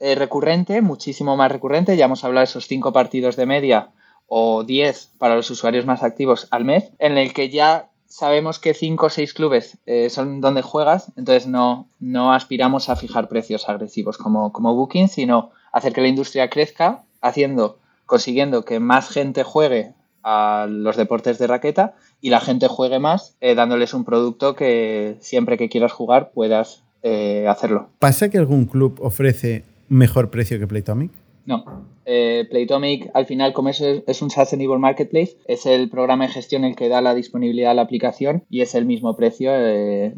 [0.01, 1.97] eh, recurrente, muchísimo más recurrente.
[1.97, 3.91] Ya hemos hablado de esos cinco partidos de media
[4.27, 8.75] o diez para los usuarios más activos al mes, en el que ya sabemos que
[8.75, 13.69] cinco o seis clubes eh, son donde juegas, entonces no, no aspiramos a fijar precios
[13.69, 19.45] agresivos como, como Booking, sino hacer que la industria crezca, haciendo, consiguiendo que más gente
[19.45, 24.55] juegue a los deportes de raqueta y la gente juegue más, eh, dándoles un producto
[24.55, 27.89] que siempre que quieras jugar puedas eh, hacerlo.
[27.99, 31.13] ¿Pasa que algún club ofrece mejor precio que Playtomic?
[31.47, 31.65] No.
[32.05, 36.65] Eh, Playtomic, al final, como es, es un Sustainable Marketplace, es el programa de gestión
[36.65, 39.53] el que da la disponibilidad a la aplicación y es el mismo precio,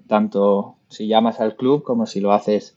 [0.07, 2.75] tanto si llamas al club como si lo haces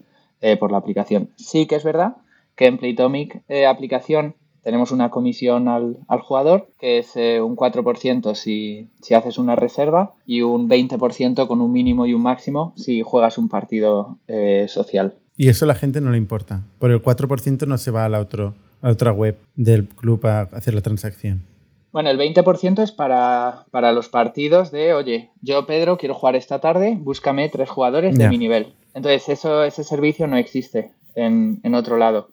[0.60, 1.30] por la aplicación.
[1.38, 2.18] Sí que es verdad
[2.56, 8.90] que en Playtomic aplicación tenemos una comisión al, jugador, que es eh, un 4% si,
[9.02, 13.38] si, haces una reserva y un 20% con un mínimo y un máximo si juegas
[13.38, 15.16] un partido eh, social.
[15.36, 16.64] Y eso a la gente no le importa.
[16.80, 20.42] Por el 4% no se va a la, otro, a otra web del club a
[20.42, 21.44] hacer la transacción.
[21.92, 26.98] Bueno, el 20% es para, los partidos de, oye, yo Pedro quiero jugar esta tarde,
[27.00, 28.74] búscame tres jugadores de mi nivel.
[28.96, 32.30] Entonces eso, ese servicio no existe en, en otro lado.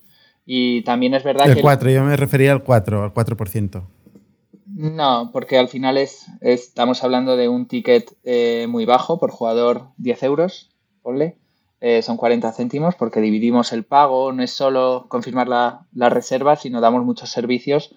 [0.53, 1.53] Y también es verdad que...
[1.53, 3.85] El 4, yo me refería al 4, al 4%.
[4.67, 9.91] No, porque al final es, estamos hablando de un ticket eh, muy bajo por jugador
[9.99, 10.71] 10 euros,
[11.03, 11.37] ponle.
[11.81, 16.57] eh, son 40 céntimos porque dividimos el pago, no es solo confirmar la, la reserva,
[16.57, 17.95] sino damos muchos servicios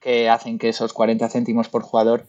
[0.00, 2.24] que hacen que esos 40 céntimos por jugador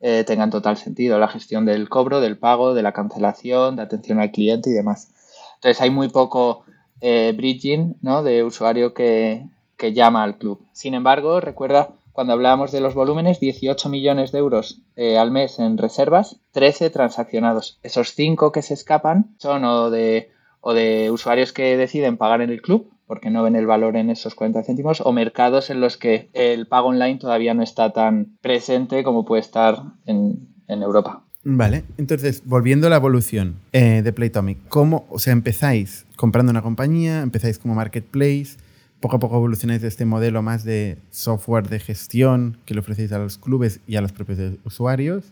[0.00, 1.18] eh, tengan total sentido.
[1.18, 5.08] La gestión del cobro, del pago, de la cancelación, de atención al cliente y demás.
[5.54, 6.66] Entonces hay muy poco
[7.04, 8.22] eh, bridging ¿no?
[8.22, 10.66] de usuario que, que llama al club.
[10.72, 15.58] Sin embargo, recuerda cuando hablábamos de los volúmenes, 18 millones de euros eh, al mes
[15.58, 17.78] en reservas, 13 transaccionados.
[17.82, 22.48] Esos 5 que se escapan son o de o de usuarios que deciden pagar en
[22.48, 25.96] el club porque no ven el valor en esos 40 céntimos, o mercados en los
[25.96, 31.23] que el pago online todavía no está tan presente como puede estar en, Europa.
[31.44, 36.62] Vale, entonces, volviendo a la evolución eh, de Playtomic, ¿cómo, o sea, empezáis comprando una
[36.62, 38.56] compañía, empezáis como marketplace,
[39.00, 43.12] poco a poco evolucionáis de este modelo más de software de gestión que le ofrecéis
[43.12, 45.24] a los clubes y a los propios usuarios,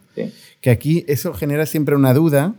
[0.60, 2.54] que aquí eso genera siempre una duda,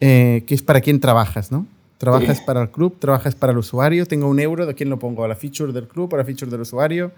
[0.00, 1.66] eh, que es para quién trabajas, ¿no?
[1.98, 2.98] ¿Trabajas para el club?
[2.98, 4.06] ¿Trabajas para el usuario?
[4.06, 4.66] ¿Tengo un euro?
[4.66, 5.22] ¿De quién lo pongo?
[5.22, 7.12] ¿A la feature del club o a la feature del usuario?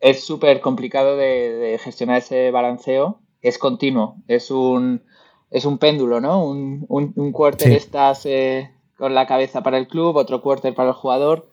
[0.00, 3.20] Es súper complicado de, gestionar ese balanceo.
[3.42, 4.16] Es continuo.
[4.28, 5.02] Es un,
[5.50, 6.44] es un péndulo, ¿no?
[6.44, 10.94] Un, un, quarter estás eh, con la cabeza para el club, otro quarter para el
[10.94, 11.50] jugador.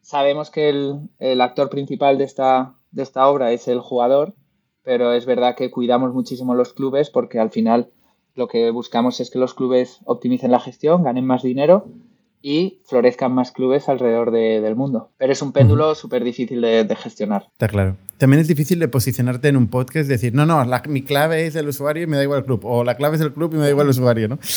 [0.00, 4.34] Sabemos que el, el actor principal de esta, de esta obra es el jugador,
[4.82, 7.92] pero es verdad que cuidamos muchísimo los clubes porque al final
[8.34, 11.86] lo que buscamos es que los clubes optimicen la gestión, ganen más dinero
[12.42, 15.10] y florezcan más clubes alrededor del mundo.
[15.16, 17.46] Pero es un péndulo súper difícil de, gestionar.
[17.52, 17.96] Está claro.
[18.18, 21.68] También es difícil de posicionarte en un podcast, decir, no, no, mi clave es el
[21.68, 22.60] usuario y me da igual el club.
[22.64, 24.38] O la clave es el club y me da igual el usuario, ¿no?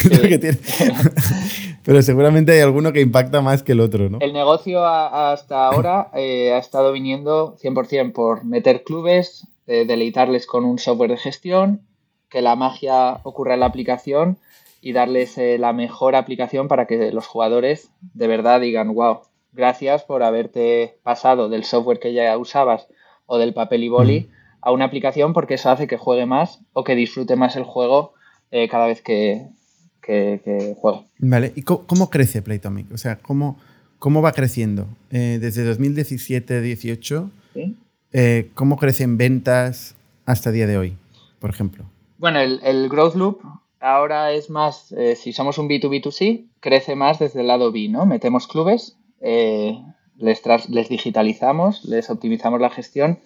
[1.84, 4.18] Pero seguramente hay alguno que impacta más que el otro, ¿no?
[4.20, 10.64] El negocio hasta ahora eh, ha estado viniendo 100% por meter clubes, eh, deleitarles con
[10.64, 11.82] un software de gestión
[12.28, 14.38] que la magia ocurra en la aplicación
[14.80, 19.20] y darles eh, la mejor aplicación para que los jugadores de verdad digan, wow,
[19.52, 22.88] gracias por haberte pasado del software que ya usabas
[23.26, 26.84] o del papel y boli a una aplicación porque eso hace que juegue más o
[26.84, 28.14] que disfrute más el juego
[28.50, 29.46] eh, cada vez que,
[30.02, 31.04] que, juego.
[31.18, 32.92] Vale, ¿y cómo, crece Playtomic?
[32.92, 33.58] O sea, ¿cómo,
[33.98, 34.88] cómo va creciendo?
[35.10, 37.30] Eh, desde 2017-18,
[38.54, 39.94] ¿cómo crecen ventas
[40.26, 40.96] hasta el día de hoy,
[41.38, 41.84] por ejemplo?
[42.18, 43.40] Bueno, el, growth loop
[43.80, 48.06] ahora es más, eh, si somos un B2B2C, crece más desde el lado B, ¿no?
[48.06, 49.78] Metemos clubes, eh,
[50.16, 53.18] les, les digitalizamos, les optimizamos la gestión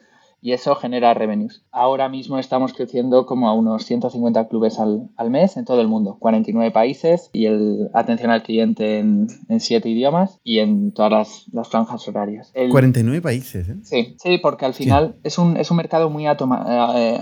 [0.44, 1.62] y eso genera revenues.
[1.72, 6.18] Ahora mismo estamos creciendo como a unos 150 clubes al, mes en todo el mundo,
[6.20, 11.68] 49 países y el atención al cliente en, en 7 idiomas y en todas las,
[11.70, 12.52] franjas horarias.
[12.70, 13.76] 49 países, ¿eh?
[13.84, 17.18] Sí, sí, porque al final es, un, es un mercado muy eh,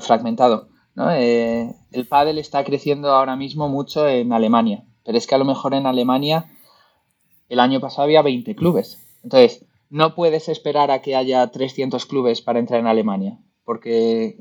[0.00, 0.68] fragmentado.
[1.10, 5.44] Eh, el pádel está creciendo ahora mismo mucho en Alemania, pero es que a lo
[5.44, 6.46] mejor en Alemania
[7.48, 8.98] el año pasado había 20 clubes.
[9.22, 14.38] Entonces, no puedes esperar a que haya 300 clubes para entrar en Alemania, porque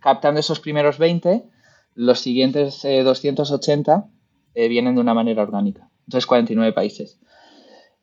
[0.00, 1.44] captando esos primeros 20,
[1.94, 4.08] los siguientes 280
[4.54, 5.90] eh, eh, vienen de una manera orgánica.
[6.06, 7.18] Entonces, 49 países.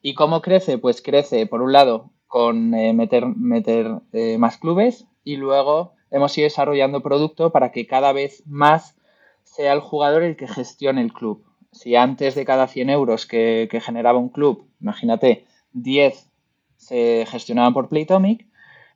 [0.02, 0.78] ¿Y cómo crece?
[0.78, 4.02] Pues crece, por un lado, con meter, meter
[4.38, 8.96] más clubes y luego hemos ido desarrollando producto para que cada vez más
[9.44, 11.44] sea el jugador el que gestione el club.
[11.74, 16.32] Si antes de cada 100 euros que, generaba un club, imagínate, 10
[16.78, 18.48] se gestionaban por Playtomic,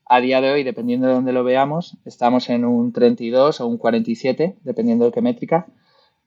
[0.05, 3.77] a día de hoy, dependiendo de dónde lo veamos, estamos en un 32 o un
[3.77, 5.67] 47, dependiendo de qué métrica,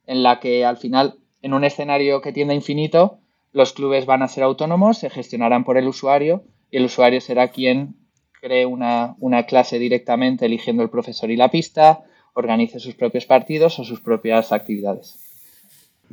[0.07, 3.19] en la que al final, en un escenario que tiende a infinito,
[3.53, 7.49] los clubes van a ser autónomos, se gestionarán por el usuario y el usuario será
[7.49, 7.97] quien
[8.43, 9.15] cree una,
[9.47, 12.01] clase directamente eligiendo el profesor y la pista,
[12.35, 15.15] organice sus propios partidos o sus propias actividades.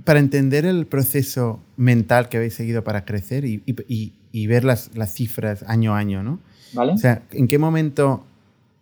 [0.04, 5.96] Para entender el proceso mental que habéis seguido para crecer y, ver las, cifras año
[5.96, 6.40] a año, ¿no?
[6.74, 6.94] ¿Vale?
[6.94, 8.24] O sea, ¿en qué momento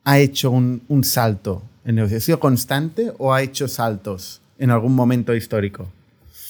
[0.04, 2.18] ha hecho un, salto el negocio?
[2.18, 5.88] ¿Ha sido constante o ha hecho saltos en algún momento histórico?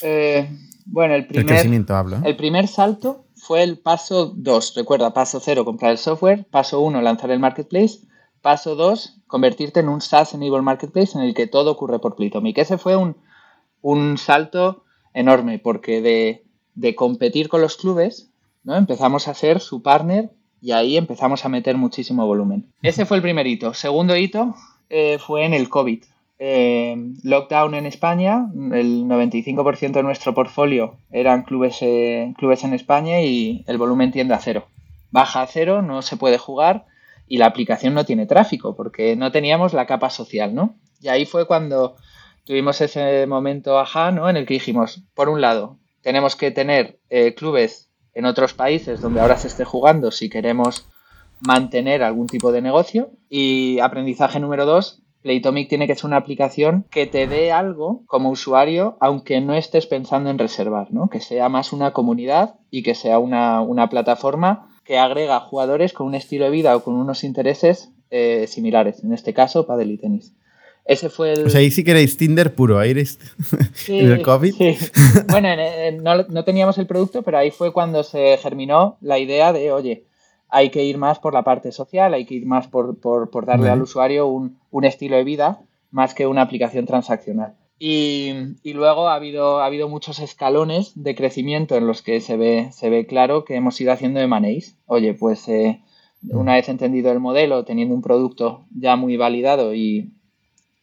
[0.02, 0.50] Eh,
[0.86, 2.22] bueno, el primer, crecimiento hablo.
[2.26, 4.74] el primer salto fue el paso 2.
[4.76, 6.46] Recuerda, paso 0, comprar el software.
[6.52, 8.02] Paso 1, lanzar el marketplace.
[8.42, 12.58] Paso 2, convertirte en un SaaS Enable Marketplace en el que todo ocurre por Playtomic.
[12.58, 13.16] Ese fue un,
[13.82, 14.84] un salto
[15.14, 18.30] enorme porque de, de, competir con los clubes,
[18.64, 18.76] ¿no?
[18.76, 20.30] empezamos a ser su partner
[20.62, 22.72] y ahí empezamos a meter muchísimo volumen.
[22.82, 23.74] Ese fue el primer hito.
[23.74, 24.56] Segundo hito
[24.90, 26.04] eh, fue en el COVID.
[26.40, 33.22] Eh, lockdown en España, el 95% de nuestro portfolio eran clubes, eh, clubes en España
[33.22, 34.68] y el volumen tiende a cero.
[35.10, 36.86] Baja a cero, no se puede jugar
[37.28, 40.76] y la aplicación no tiene tráfico porque no teníamos la capa social, ¿no?
[41.02, 41.96] Y ahí fue cuando
[42.46, 44.30] tuvimos ese momento ajá, ¿no?
[44.30, 49.02] En el que dijimos, por un lado, tenemos que tener eh, clubes en otros países
[49.02, 50.88] donde ahora se esté jugando si queremos
[51.40, 53.12] mantener algún tipo de negocio.
[53.30, 58.30] Y aprendizaje número dos, Playtomic tiene que ser una aplicación que te dé algo como
[58.30, 61.10] usuario, aunque no estés pensando en reservar, ¿no?
[61.10, 66.16] Que sea más una comunidad y que sea una, plataforma que agrega jugadores con un
[66.16, 69.04] estilo de vida o con unos intereses eh, similares.
[69.04, 70.34] En este caso, padel y tenis.
[70.86, 71.48] Ese fue el...
[71.48, 72.96] O sea, ahí sí queréis Tinder puro, ahí
[73.74, 74.54] sí, el COVID.
[74.54, 74.78] Sí.
[75.28, 75.50] Bueno,
[76.02, 80.07] no, no, teníamos el producto, pero ahí fue cuando se germinó la idea de, oye,
[80.50, 83.70] hay que ir más por la parte social, hay que ir más por, por, darle
[83.70, 87.56] al usuario un, un, estilo de vida más que una aplicación transaccional.
[87.80, 88.34] Y,
[88.64, 92.70] y, luego ha habido, ha habido muchos escalones de crecimiento en los que se ve,
[92.72, 94.80] se ve claro que hemos ido haciendo de manéis.
[94.88, 95.82] Oye, pues eh,
[96.30, 100.14] una vez entendido el modelo, teniendo un producto ya muy validado y,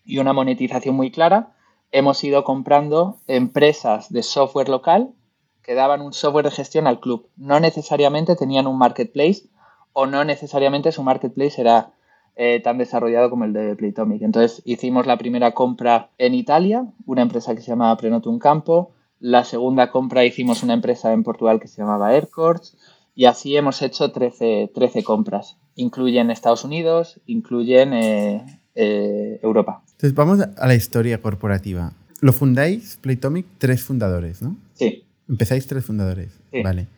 [0.05, 1.55] y una monetización muy clara,
[1.91, 5.15] hemos ido comprando empresas de software local
[5.63, 7.29] que daban un software de gestión al club.
[7.37, 9.49] No necesariamente tenían un marketplace
[9.95, 11.93] o no necesariamente su marketplace era
[12.37, 14.21] eh, tan desarrollado como el de Playtomic.
[14.23, 18.93] Entonces hicimos la primera compra en Italia, una empresa que se llamaba Prenotum Campo.
[19.21, 22.77] La segunda compra hicimos una empresa en Portugal que se llamaba Aircords.
[23.15, 25.57] Y así hemos hecho 13, 13 compras.
[25.77, 29.83] Incluyen Estados Unidos, incluyen eh, eh, Europa.
[29.93, 31.93] Entonces vamos a la historia corporativa.
[32.21, 34.57] Lo fundáis, Playtomic, tres fundadores, ¿no?
[34.73, 35.05] Sí.
[35.29, 36.41] Empezáis tres fundadores.
[36.65, 36.89] Vale.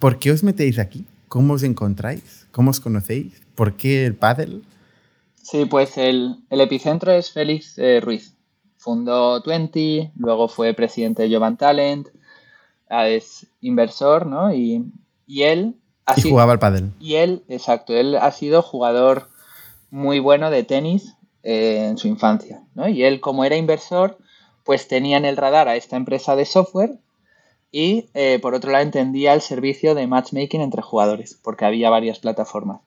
[0.00, 1.06] ¿Por qué os metéis aquí?
[1.28, 2.46] ¿Cómo os encontráis?
[2.52, 3.42] ¿Cómo os conocéis?
[3.54, 4.62] ¿Por qué el paddle?
[5.42, 8.34] Sí, pues el, epicentro es Félix eh, Ruiz.
[8.76, 12.08] Fundó Twenty, luego fue presidente de Jovan Talent,
[12.88, 14.54] ah, es inversor, ¿no?
[14.54, 14.84] Y,
[15.26, 15.76] él...
[16.16, 16.90] y jugaba al paddle.
[17.00, 19.28] Y él, exacto, él ha sido jugador
[19.90, 22.62] muy bueno de tenis eh, en su infancia.
[22.74, 22.88] ¿no?
[22.88, 24.18] Y él, como era inversor,
[24.64, 26.98] pues tenía en el radar a esta empresa de software
[27.76, 32.20] y, eh, por otro lado, entendía el servicio de matchmaking entre jugadores, porque había varias
[32.20, 32.82] plataformas.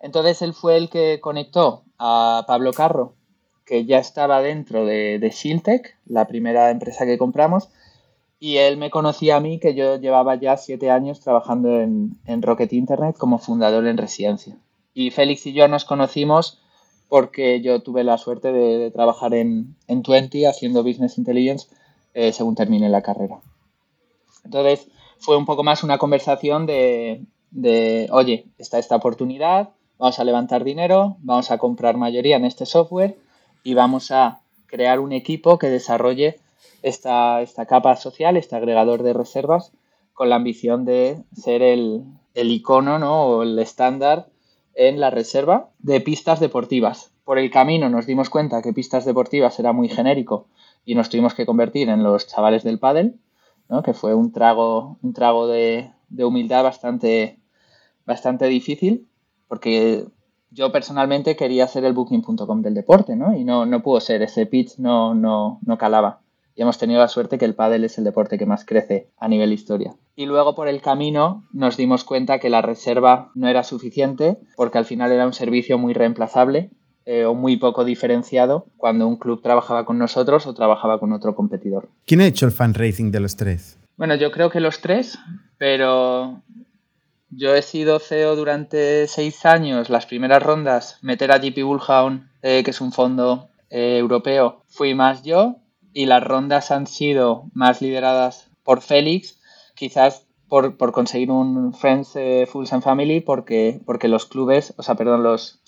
[0.00, 3.12] Entonces, él fue el que conectó a Pablo Carro,
[3.66, 7.68] que ya estaba dentro de, de la primera empresa que compramos,
[8.38, 12.40] y él me conocía a mí, que yo llevaba ya siete años trabajando en, en
[12.40, 14.56] Rocket Internet como fundador en residencia.
[14.94, 16.58] Y Félix y yo nos conocimos
[17.10, 21.68] porque yo tuve la suerte de, trabajar en, en Twenty haciendo Business Intelligence
[22.14, 23.40] eh, según terminé la carrera.
[24.44, 30.64] Entonces fue un poco más una conversación de, oye, está esta oportunidad, vamos a levantar
[30.64, 33.16] dinero, vamos a comprar mayoría en este software
[33.62, 36.38] y vamos a crear un equipo que desarrolle
[36.82, 39.72] esta, esta capa social, este agregador de reservas,
[40.14, 43.24] con la ambición de ser el, el icono ¿no?
[43.24, 44.28] o el estándar
[44.74, 47.12] en la reserva de pistas deportivas.
[47.24, 50.46] Por el camino nos dimos cuenta que pistas deportivas era muy genérico
[50.84, 53.18] y nos tuvimos que convertir en los chavales del pádel,
[53.84, 57.38] que fue un trago, un trago de, humildad bastante,
[58.04, 59.08] bastante difícil,
[59.48, 60.06] porque
[60.50, 63.36] yo personalmente quería ser el booking.com del deporte, ¿no?
[63.36, 66.20] Y no, no pudo ser, ese pitch no, no, no calaba
[66.60, 69.28] y hemos tenido la suerte que el pádel es el deporte que más crece a
[69.28, 69.94] nivel historia.
[70.14, 74.78] Y luego por el camino nos dimos cuenta que la reserva no era suficiente porque
[74.78, 76.70] al final era un servicio muy reemplazable
[77.12, 81.34] eh, o muy poco diferenciado cuando un club trabajaba con nosotros o trabajaba con otro
[81.34, 81.88] competidor.
[82.06, 83.80] ¿Quién ha hecho el fundraising de los tres?
[83.96, 85.18] Bueno, yo creo que los tres,
[85.58, 86.40] pero
[87.30, 92.62] yo he sido CEO durante seis años, las primeras rondas, meter a JP Bullhound, eh,
[92.62, 95.56] que es un fondo eh, europeo, fui más yo
[95.92, 99.40] y las rondas han sido más lideradas por Félix,
[99.74, 104.94] quizás por, conseguir un Friends eh, Fools and Family, porque, porque los clubes, o sea,
[104.94, 105.60] perdón, los,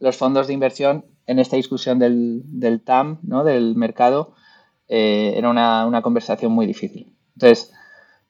[0.00, 3.44] los fondos de inversión en esta discusión del, del TAM, ¿no?
[3.44, 4.34] del mercado,
[4.88, 7.14] eh, era una, una, conversación muy difícil.
[7.34, 7.72] Entonces,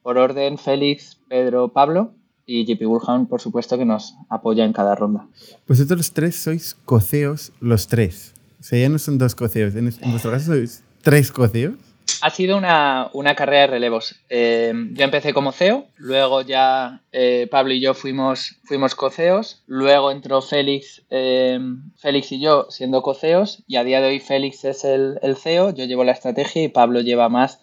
[0.02, 4.94] por orden, Félix, Pedro, Pablo y JP Bullhound, por supuesto, que nos apoya en cada
[4.94, 5.28] ronda.
[5.68, 8.34] Vosotros tres sois coceos los tres.
[8.58, 9.74] O sea, ya no son dos coceos.
[9.76, 11.74] En, en vuestro caso sois tres coceos?
[12.20, 14.16] Ha sido una, carrera de relevos.
[14.28, 20.10] Eh, yo empecé como CEO, luego ya eh, Pablo y yo fuimos, fuimos coceos, luego
[20.10, 21.60] entró Félix, eh,
[21.96, 25.74] Félix y yo siendo coceos, y a día de hoy Félix es el, el CEO,
[25.74, 27.60] yo llevo la estrategia y Pablo lleva más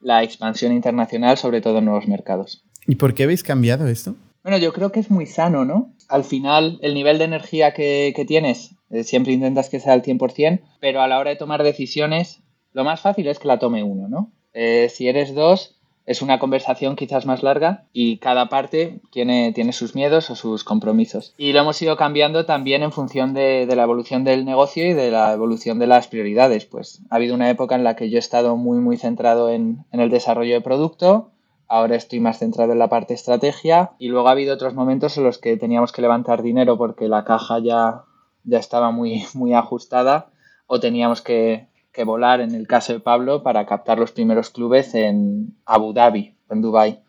[0.00, 2.64] la expansión internacional, sobre todo en nuevos mercados.
[2.86, 4.16] ¿Y por qué habéis cambiado esto?
[4.42, 5.92] Bueno, yo creo que es muy sano, ¿no?
[6.08, 10.60] Al final, el nivel de energía que, que tienes, siempre intentas que sea al 100%,
[10.80, 12.41] pero a la hora de tomar decisiones,
[12.72, 14.30] lo más fácil es que la tome uno, ¿no?
[14.54, 19.72] Eh, si eres dos, es una conversación quizás más larga y cada parte tiene, tiene
[19.72, 21.34] sus miedos o sus compromisos.
[21.38, 25.10] Y lo hemos ido cambiando también en función de, la evolución del negocio y de
[25.10, 26.64] la evolución de las prioridades.
[26.64, 29.84] Pues ha habido una época en la que yo he estado muy, muy centrado en,
[29.92, 31.30] en el desarrollo de producto,
[31.68, 35.24] ahora estoy más centrado en la parte estrategia y luego ha habido otros momentos en
[35.24, 38.04] los que teníamos que levantar dinero porque la caja ya,
[38.44, 40.26] ya estaba muy, muy ajustada
[40.66, 44.94] o teníamos que, que volar en el caso de Pablo para captar los primeros clubes
[44.94, 47.02] en Abu Dhabi, en Dubai.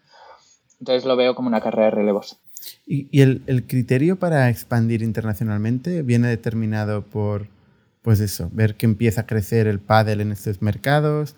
[0.80, 2.40] Entonces lo veo como una carrera de relevos.
[2.86, 7.48] ¿Y, el, el, criterio para expandir internacionalmente viene determinado por,
[8.02, 11.36] pues eso, ver que empieza a crecer el pádel en estos mercados,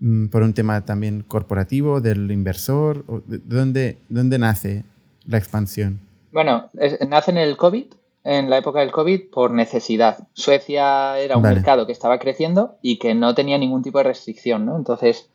[0.00, 3.04] mm, por un tema también corporativo, del inversor?
[3.26, 4.84] ¿De dónde, dónde nace
[5.26, 6.00] la expansión?
[6.32, 6.70] Bueno,
[7.08, 7.86] nace en el COVID,
[8.24, 10.28] en la época del COVID por necesidad.
[10.34, 14.66] Suecia era un mercado que estaba creciendo y que no tenía ningún tipo de restricción,
[14.66, 14.76] ¿no?
[14.76, 15.30] Entonces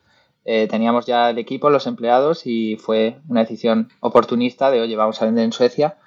[0.45, 5.21] eh, teníamos ya el equipo, los empleados y fue una decisión oportunista de, oye, vamos
[5.21, 5.97] a vender en Suecia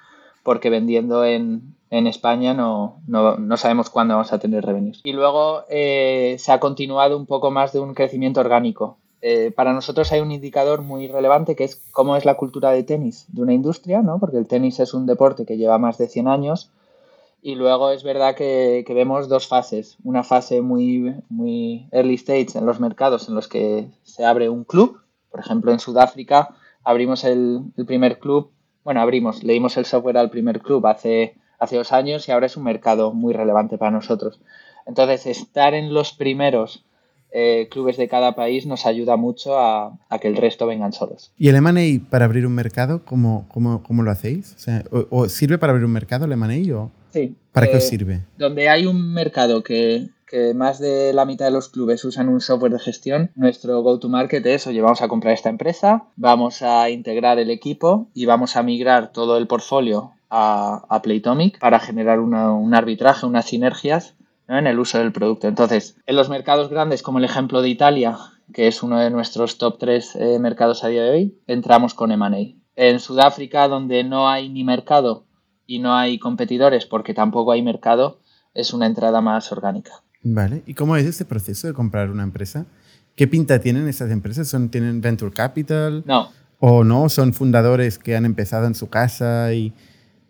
[0.43, 5.01] porque vendiendo en, en España no, no, no, sabemos cuándo vamos a tener revenues.
[5.03, 8.97] Y luego eh, se ha continuado un poco más de un crecimiento orgánico.
[9.21, 12.83] Eh, para nosotros hay un indicador muy relevante que es cómo es la cultura de
[12.83, 14.17] tenis de una industria, ¿no?
[14.19, 16.71] porque el tenis es un deporte que lleva más de 100 años
[17.41, 19.97] y luego es verdad que, vemos dos fases.
[20.03, 24.65] Una fase muy, muy early stage en los mercados en los que se abre un
[24.65, 24.99] club.
[25.31, 28.51] Por ejemplo, en Sudáfrica abrimos el, primer club,
[28.83, 32.57] bueno, abrimos, leímos el software al primer club hace, hace dos años y ahora es
[32.57, 34.41] un mercado muy relevante para nosotros.
[34.85, 36.83] Entonces, estar en los primeros
[37.31, 41.31] eh, clubes de cada país nos ayuda mucho a, que el resto vengan solos.
[41.37, 44.55] ¿Y el M&A para abrir un mercado, cómo, cómo, cómo lo hacéis?
[45.09, 48.21] O, sirve para abrir un mercado el M&A o sí, para qué os eh, sirve?
[48.37, 52.41] Donde hay un mercado que, que, más de la mitad de los clubes usan un
[52.41, 57.37] software de gestión, nuestro go-to-market es, oye, vamos a comprar esta empresa, vamos a integrar
[57.37, 62.73] el equipo y vamos a migrar todo el portfolio a, a Playtomic para generar un
[62.73, 64.15] arbitraje, unas sinergias
[64.57, 65.47] en el uso del producto.
[65.47, 68.17] Entonces, en los mercados grandes, como el ejemplo de Italia,
[68.51, 72.11] que es uno de nuestros top 3 eh, mercados a día de hoy, entramos con
[72.11, 72.57] M&A.
[72.75, 75.27] En Sudáfrica, donde no hay ni mercado
[75.67, 78.21] y no hay competidores porque tampoco hay mercado,
[78.53, 79.91] es una entrada más orgánica.
[80.23, 82.65] Vale, ¿y cómo es este proceso de comprar una empresa?
[83.15, 84.47] ¿Qué pinta tienen esas empresas?
[84.47, 86.03] ¿Son, ¿Tienen venture capital?
[86.05, 86.31] No.
[86.59, 87.09] ¿O no?
[87.09, 89.73] ¿Son fundadores que han empezado en su casa y,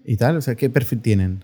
[0.04, 0.38] y tal?
[0.38, 1.44] O sea, ¿qué perfil tienen?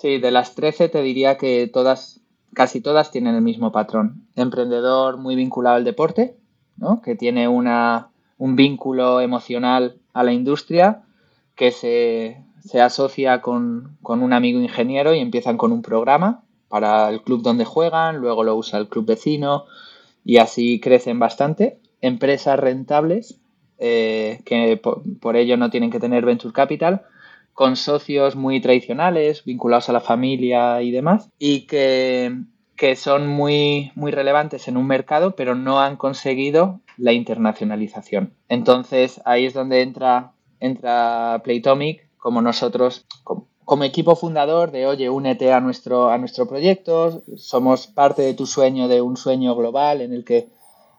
[0.00, 2.20] Sí, de las 13 te diría que todas,
[2.54, 4.28] casi todas tienen el mismo patrón.
[4.36, 6.36] Emprendedor muy vinculado al deporte,
[6.76, 7.02] ¿no?
[7.02, 11.02] que tiene una, un vínculo emocional a la industria,
[11.56, 17.10] que se, se asocia con, con, un amigo ingeniero y empiezan con un programa para
[17.10, 19.64] el club donde juegan, luego lo usa el club vecino
[20.24, 21.80] y así crecen bastante.
[22.02, 23.40] Empresas rentables
[23.78, 27.02] eh, que por, por ello no tienen que tener venture capital
[27.58, 32.44] con socios muy tradicionales, vinculados a la familia y demás, y que,
[32.94, 38.32] son muy, muy relevantes en un mercado, pero no han conseguido la internacionalización.
[38.48, 45.52] Entonces ahí es donde entra, entra Playtomic, como nosotros, como, equipo fundador de, oye, únete
[45.52, 50.12] a nuestro, a nuestro proyecto, somos parte de tu sueño, de un sueño global en
[50.12, 50.46] el que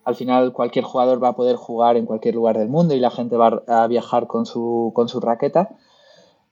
[0.04, 3.12] al final cualquier jugador va a poder jugar en cualquier lugar del mundo y la
[3.12, 5.70] gente va a viajar con su, con su raqueta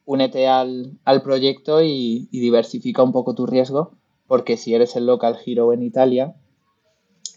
[0.08, 3.92] únete al, proyecto y, diversifica un poco tu riesgo,
[4.26, 6.34] porque si eres el local hero en Italia,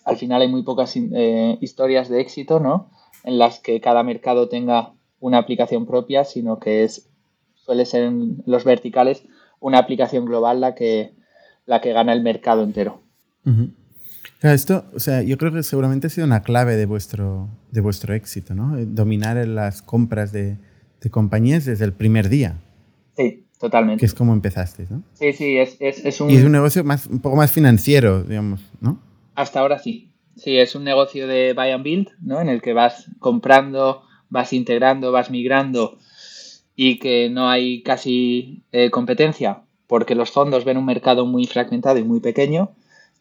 [0.04, 2.88] al final hay muy pocas eh, historias de éxito, ¿no?
[3.24, 7.10] En las que cada mercado tenga una aplicación propia, sino que es
[7.56, 9.24] suele ser en los verticales
[9.58, 11.12] una aplicación global la que,
[11.66, 13.02] la que gana el mercado entero.
[14.42, 18.14] esto, o sea, yo creo que seguramente ha sido una clave de vuestro, de vuestro
[18.14, 18.76] éxito, ¿no?
[18.86, 20.56] Dominar las compras de,
[21.00, 22.58] de compañías desde el primer día.
[23.16, 24.00] Sí, totalmente.
[24.00, 25.02] Que es como empezaste, ¿no?
[25.14, 26.30] Sí, sí, es, es, un...
[26.30, 29.00] Y es un negocio más, un poco más financiero, digamos, ¿no?
[29.34, 30.10] Hasta ahora sí.
[30.36, 32.40] Sí, es un negocio de buy and build, ¿no?
[32.40, 35.98] En el que vas comprando, vas integrando, vas migrando
[36.76, 41.98] y que no hay casi eh, competencia porque los fondos ven un mercado muy fragmentado
[41.98, 42.70] y muy pequeño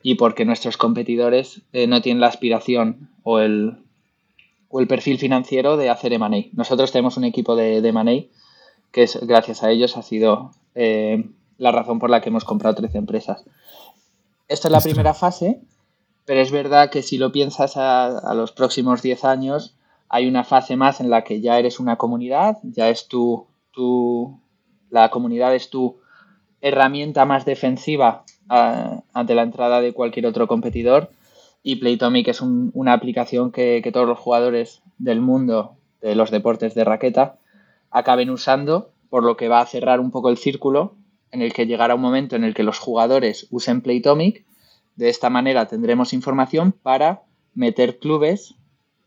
[0.04, 3.80] y porque nuestros competidores eh, no tienen la aspiración o el,
[4.70, 6.46] o el perfil financiero de hacer M&A.
[6.54, 8.30] Nosotros tenemos un equipo de, de M&A
[8.92, 12.76] que es, gracias a ellos ha sido eh, la razón por la que hemos comprado
[12.76, 13.44] 13 empresas.
[14.48, 15.62] Esta es la primera fase,
[16.26, 19.76] pero es verdad que si lo piensas a, los próximos 10 años,
[20.08, 24.40] hay una fase más en la que ya eres una comunidad, ya es tu, tu
[24.90, 26.00] la comunidad es tu
[26.62, 31.12] herramienta más defensiva ante la entrada de cualquier otro competidor
[31.62, 36.84] y Playtomic es una aplicación que, todos los jugadores del mundo de los deportes de
[36.84, 37.38] raqueta
[37.92, 40.96] acaben usando, por lo que va a cerrar un poco el círculo
[41.32, 44.46] en el que llegará un momento en el que los jugadores usen Playtomic.
[44.96, 48.56] De esta manera tendremos información para meter clubes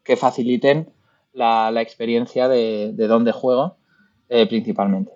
[0.05, 0.91] que faciliten
[1.33, 3.77] la, experiencia de, de dónde juego
[4.29, 5.13] eh, principalmente.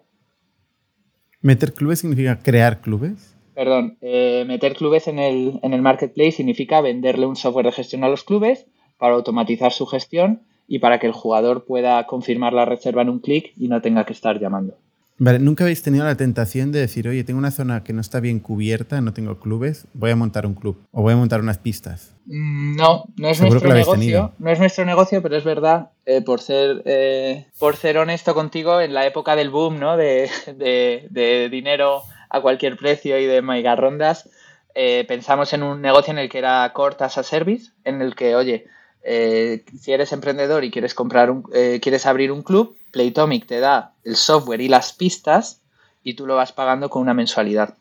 [1.41, 3.36] ¿Meter clubes significa crear clubes?
[3.57, 8.05] Perdón, eh, meter clubes en el, en el marketplace significa venderle un software de gestión
[8.05, 8.67] a los clubes
[8.99, 13.21] para automatizar su gestión y para que el jugador pueda confirmar la reserva en un
[13.21, 14.77] clic y no tenga que estar llamando.
[15.19, 18.21] Vale, ¿nunca habéis tenido la tentación de decir, oye, tengo una zona que no está
[18.21, 21.57] bien cubierta, no tengo clubes, voy a montar un club o voy a montar unas
[21.57, 22.15] pistas?
[22.27, 24.35] Mm, no, no es nuestro negocio.
[24.39, 28.83] No es nuestro negocio, pero es verdad, eh, por, ser, eh, por ser honesto contigo,
[28.83, 29.97] en la época del boom, ¿no?
[29.97, 33.41] De, de, dinero a cualquier precio y de
[33.77, 34.29] rondas,
[34.75, 38.37] eh, pensamos en un negocio en el que era cortas a service, en el que,
[38.37, 38.67] oye,
[39.03, 43.61] eh, si eres emprendedor y quieres comprar un, eh, quieres abrir un club, Playtomic te
[43.61, 45.63] da el software y las pistas
[46.03, 47.75] y tú lo vas pagando con una mensualidad.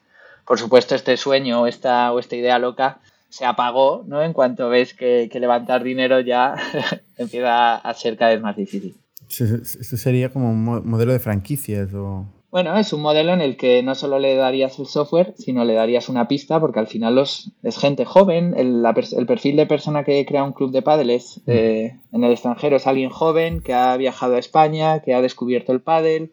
[0.46, 4.24] Por supuesto, este sueño o esta, o esta idea loca se apagó, ¿no?
[4.24, 6.56] En cuanto ves que, levantar dinero ya
[7.18, 8.96] empieza a ser cada vez más difícil.
[9.28, 12.26] Eso sería como un modelo de franquicias o...
[12.56, 15.74] Bueno, es un modelo en el que no solo le darías el software, sino le
[15.74, 18.54] darías una pista, porque al final los, es gente joven.
[18.56, 18.82] El,
[19.28, 21.52] perfil de persona que crea un club de pádel es, mm.
[21.52, 25.74] eh, en el extranjero es alguien joven que ha viajado a España, que ha descubierto
[25.74, 26.32] el pádel,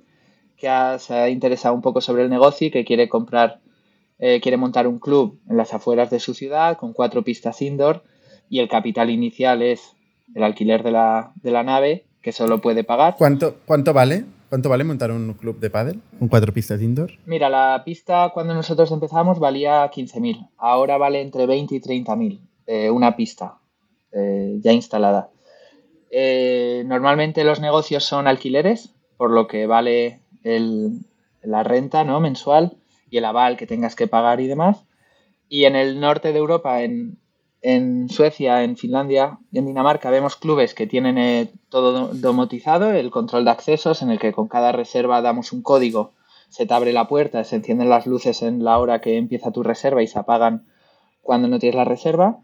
[0.56, 0.68] que
[1.00, 3.58] se ha interesado un poco sobre el negocio y que quiere comprar,
[4.20, 8.04] eh, quiere montar un club en las afueras de su ciudad con cuatro pistas indoor
[8.48, 9.96] y el capital inicial es
[10.36, 13.16] el alquiler de la, de la nave que solo puede pagar.
[13.18, 14.24] ¿Cuánto, cuánto vale?
[14.52, 17.12] ¿Cuánto vale montar un club de pádel con cuatro pistas indoor?
[17.24, 20.50] Mira, la pista cuando nosotros empezamos valía 15.000.
[20.58, 23.60] Ahora vale entre 20 y 30.000 eh, una pista
[24.12, 25.30] eh, ya instalada.
[26.10, 32.20] Eh, normalmente los negocios son alquileres, por lo que vale la renta ¿no?
[32.20, 32.76] mensual
[33.08, 34.84] y el aval que tengas que pagar y demás.
[35.48, 37.21] Y en el norte de Europa, en,
[37.62, 43.10] en Suecia, en Finlandia y en Dinamarca vemos clubes que tienen eh, todo domotizado, el
[43.12, 46.12] control de accesos en el que con cada reserva damos un código,
[46.48, 49.62] se te abre la puerta, se encienden las luces en la hora que empieza tu
[49.62, 50.66] reserva y se apagan
[51.22, 52.40] cuando no tienes la reserva,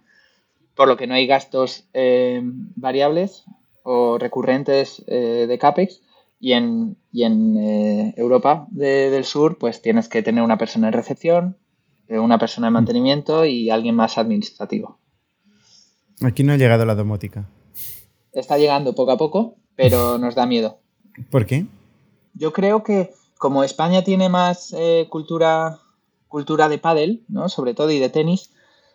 [0.77, 3.45] por lo que no hay gastos eh, variables
[3.83, 6.01] o recurrentes eh, de CAPEX.
[6.41, 11.57] Y en, en Europa del Sur pues tienes que tener una persona en recepción,
[12.09, 14.99] una persona de mantenimiento y alguien más administrativo.
[16.23, 17.49] Aquí no ha llegado la domótica.
[18.33, 20.79] Está llegando poco a poco, pero nos da miedo.
[21.31, 21.67] ¿Por qué?
[22.35, 25.79] Yo creo que como España tiene más eh, cultura,
[26.27, 27.49] cultura de pádel, ¿no?
[27.49, 28.51] sobre todo, y de tenis,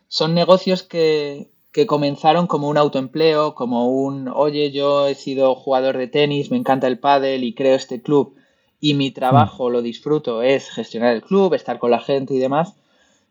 [0.07, 5.97] son negocios que, que comenzaron como un autoempleo, como un, oye, yo he sido jugador
[5.97, 8.35] de tenis, me encanta el pádel y creo este club
[8.83, 12.75] y mi trabajo, lo disfruto, es gestionar el club, estar con la gente y demás.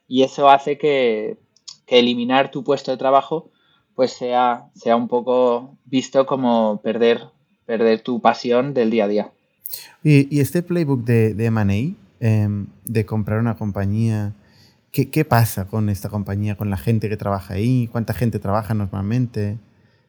[0.08, 1.36] Y eso hace que,
[1.84, 3.51] que eliminar tu puesto de trabajo
[3.94, 7.20] pues sea, sea un poco visto como perder,
[7.66, 9.32] perder tu pasión del día a día.
[10.02, 14.32] Y, este playbook de, de M&A, em, de comprar una compañía,
[14.90, 17.88] ¿qué, ¿qué, pasa con esta compañía, con la gente que trabaja ahí?
[17.90, 19.58] ¿Cuánta gente trabaja normalmente?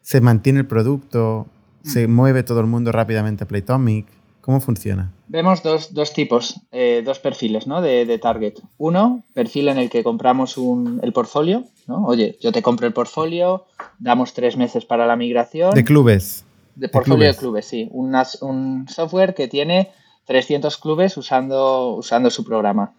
[0.01, 1.47] ¿Se mantiene el producto?
[1.83, 2.11] ¿Se mm.
[2.11, 4.05] mueve todo el mundo rápidamente a Playtomic?
[4.43, 5.09] ¿Cómo funciona?
[5.29, 7.81] Vemos dos, dos tipos, eh, dos perfiles ¿no?
[7.81, 8.55] de, de, target.
[8.77, 11.63] Uno, perfil en el que compramos un, el portfolio.
[11.87, 12.05] ¿no?
[12.05, 13.65] Oye, yo te compro el portfolio,
[13.99, 15.73] damos tres meses para la migración.
[15.73, 16.43] De clubes.
[16.75, 17.87] De, portfolio de clubes, sí.
[17.93, 19.91] un software que tiene
[20.25, 22.91] 300 clubes usando, usando su programa.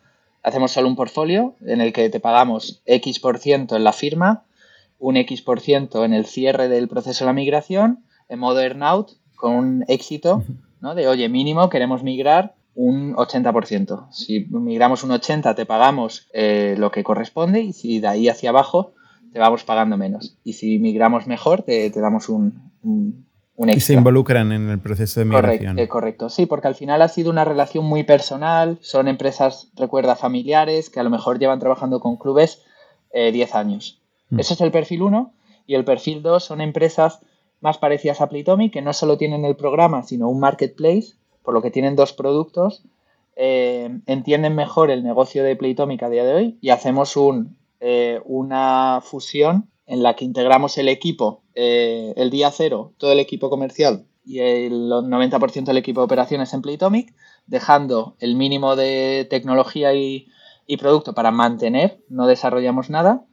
[0.43, 4.45] Hacemos solo un portfolio en el que te pagamos X por ciento en la firma,
[4.99, 9.13] un X por ciento en el cierre del proceso de la migración, en modo earnout,
[9.37, 10.43] con un éxito
[10.93, 14.09] de, oye, mínimo queremos migrar un 80%.
[14.11, 18.51] Si migramos un 80% te pagamos eh, lo que corresponde y si de ahí hacia
[18.51, 18.95] abajo
[19.33, 20.37] te vamos pagando menos.
[20.45, 23.25] Y si migramos mejor te, damos un, un,
[23.57, 23.77] extra.
[23.77, 25.75] Y se involucran en el proceso de migración.
[25.75, 30.17] Correcto, correcto, sí, porque al final ha sido una relación muy personal, son empresas, recuerda,
[30.17, 32.63] familiares, que a lo mejor llevan trabajando con clubes
[33.13, 34.01] 10 eh, años.
[34.31, 34.41] Mm.
[34.41, 35.33] Ese es el perfil 1
[35.67, 37.21] y el perfil 2 son empresas
[37.65, 41.63] más parecidas a Playtomic, que no solo tienen el programa, sino un marketplace, por lo
[41.63, 42.85] que tienen dos productos,
[43.37, 48.21] eh, entienden mejor el negocio de Playtomic a día de hoy y hacemos un, eh,
[48.27, 53.49] una fusión en la que integramos el equipo, eh, el día cero, todo el equipo
[53.49, 57.15] comercial y el 90% del equipo de operaciones en Playtomic,
[57.47, 60.29] dejando el mínimo de tecnología y,
[60.67, 63.25] y producto para mantener, no desarrollamos nada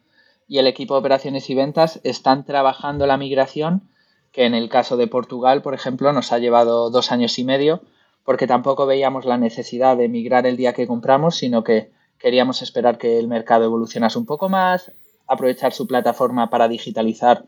[0.48, 3.90] y el equipo de operaciones y ventas están trabajando la migración,
[4.32, 7.82] que en el caso de Portugal, por ejemplo, nos ha llevado dos años y medio,
[8.24, 12.98] porque tampoco veíamos la necesidad de migrar el día que compramos, sino que queríamos esperar
[12.98, 14.92] que el mercado evolucionase un poco más,
[15.28, 17.46] aprovechar su plataforma para digitalizar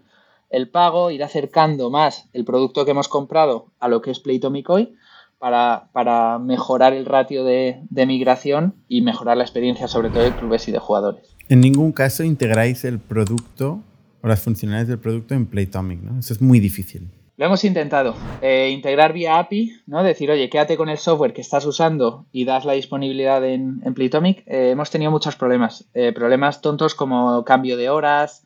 [0.50, 4.70] el pago, ir acercando más el producto que hemos comprado a lo que es Playtomic
[4.70, 4.96] hoy
[5.40, 10.32] para, para mejorar el ratio de, de, migración y mejorar la experiencia sobre todo de
[10.32, 11.36] clubes y de jugadores.
[11.50, 13.82] En ningún caso integráis el producto
[14.24, 16.20] o las funcionalidades del producto en Playtomic, ¿no?
[16.20, 17.10] Eso es muy difícil.
[17.36, 18.16] Lo hemos intentado.
[18.42, 20.02] Eh, integrar vía API, ¿no?
[20.02, 24.44] Decir, oye, quédate con el software que estás usando y das la disponibilidad en, Playtomic.
[24.48, 25.90] Eh, hemos tenido muchos problemas.
[25.94, 28.46] Eh, problemas tontos como cambio de horas,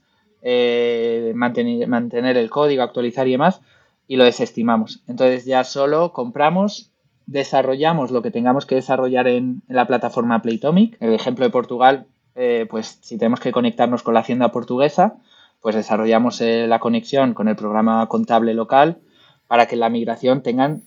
[1.36, 3.61] mantener, el código, actualizar y demás,
[4.07, 5.03] y lo desestimamos.
[5.07, 6.91] Entonces ya solo compramos,
[7.28, 10.97] desarrollamos lo que tengamos que desarrollar en, la plataforma Playtomic.
[11.01, 12.07] El ejemplo de Portugal,
[12.69, 15.17] pues si tenemos que conectarnos con la hacienda portuguesa,
[15.62, 18.99] pues desarrollamos eh, la conexión con el programa contable local
[19.47, 20.84] para que la migración tengan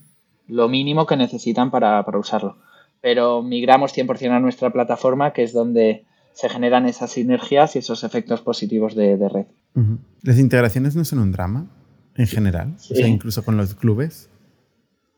[0.47, 2.57] lo mínimo que necesitan para, para usarlo.
[3.01, 8.05] Pero migramos 100% a nuestra plataforma, que es donde se generan esas sinergias y esos
[8.05, 9.47] efectos positivos de, de red.
[9.75, 9.99] Uh -huh.
[10.23, 11.66] ¿Las integraciones no son un drama
[12.16, 12.75] en general?
[12.79, 12.95] Sí.
[12.95, 14.30] O sea, incluso con los clubes.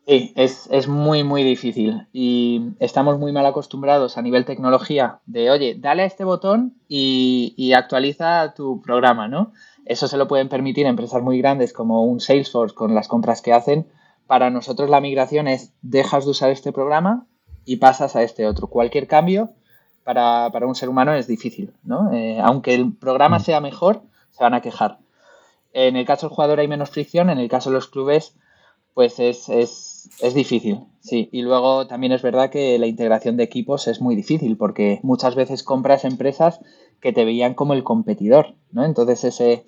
[0.05, 2.07] Sí, es, es, muy, muy difícil.
[2.11, 7.53] Y estamos muy mal acostumbrados a nivel tecnología de, oye, dale a este botón y,
[7.55, 9.53] y actualiza tu programa, ¿no?
[9.85, 13.53] Eso se lo pueden permitir empresas muy grandes como un Salesforce con las compras que
[13.53, 13.87] hacen.
[14.27, 17.25] Para nosotros la migración es, dejas de usar este programa
[17.65, 18.67] y pasas a este otro.
[18.67, 19.51] Cualquier cambio
[20.03, 22.13] para, para un ser humano es difícil, ¿no?
[22.13, 24.01] Eh, aunque el programa sea mejor,
[24.31, 24.99] se van a quejar.
[25.71, 28.35] En el caso del jugador hay menos fricción, en el caso de los clubes,
[28.93, 31.29] pues es, es, es, difícil, sí.
[31.31, 35.35] Y luego también es verdad que la integración de equipos es muy difícil porque muchas
[35.35, 36.59] veces compras empresas
[36.99, 38.85] que te veían como el competidor, ¿no?
[38.85, 39.65] Entonces ese,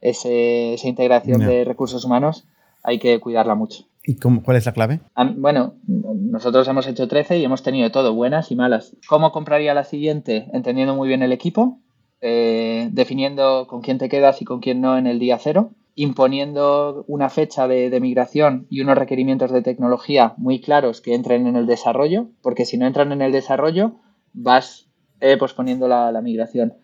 [0.00, 1.48] ese esa integración no.
[1.48, 2.46] de recursos humanos
[2.82, 3.84] hay que cuidarla mucho.
[4.04, 5.00] ¿Y cómo, cuál es la clave?
[5.36, 8.96] Bueno, nosotros hemos hecho 13 y hemos tenido todo, buenas y malas.
[9.06, 10.48] ¿Cómo compraría la siguiente?
[10.54, 11.78] Entendiendo muy bien el equipo,
[12.22, 17.04] eh, definiendo con quién te quedas y con quién no en el día cero, imponiendo
[17.08, 21.66] una fecha de, migración y unos requerimientos de tecnología muy claros que entren en el
[21.66, 23.92] desarrollo, porque si no entran en el desarrollo,
[24.32, 24.88] vas
[25.20, 26.74] eh, posponiendo la, la migración.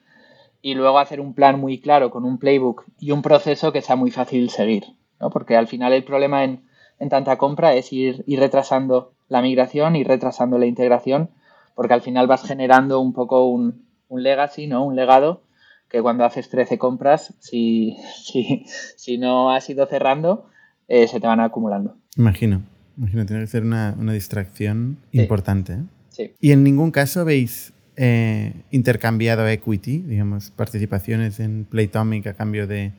[0.62, 3.96] Y luego hacer un plan muy claro con un playbook y un proceso que sea
[3.96, 4.84] muy fácil seguir,
[5.20, 5.30] ¿no?
[5.30, 6.62] porque al final el problema en
[6.98, 11.30] en tanta compra es ir, ir retrasando la migración y retrasando la integración,
[11.74, 14.84] porque al final vas generando un poco un, un legacy, ¿no?
[14.84, 15.42] Un legado
[15.94, 18.66] que cuando haces 13 compras, si, si,
[18.96, 20.46] si no has ido cerrando,
[20.88, 21.96] eh, se te van acumulando.
[22.16, 22.62] Imagino,
[22.98, 25.20] imagino, tiene que ser una, una distracción sí.
[25.20, 25.74] importante.
[25.74, 25.82] ¿eh?
[26.08, 26.32] Sí.
[26.40, 32.90] ¿Y en ningún caso habéis eh, intercambiado equity, digamos, participaciones en Playtomic a cambio de,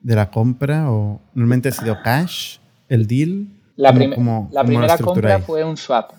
[0.00, 0.90] de la compra?
[0.90, 2.58] ¿O normalmente ha sido cash?
[2.88, 3.46] el deal?
[3.76, 6.10] La, prim ¿cómo, la primera compra fue un swap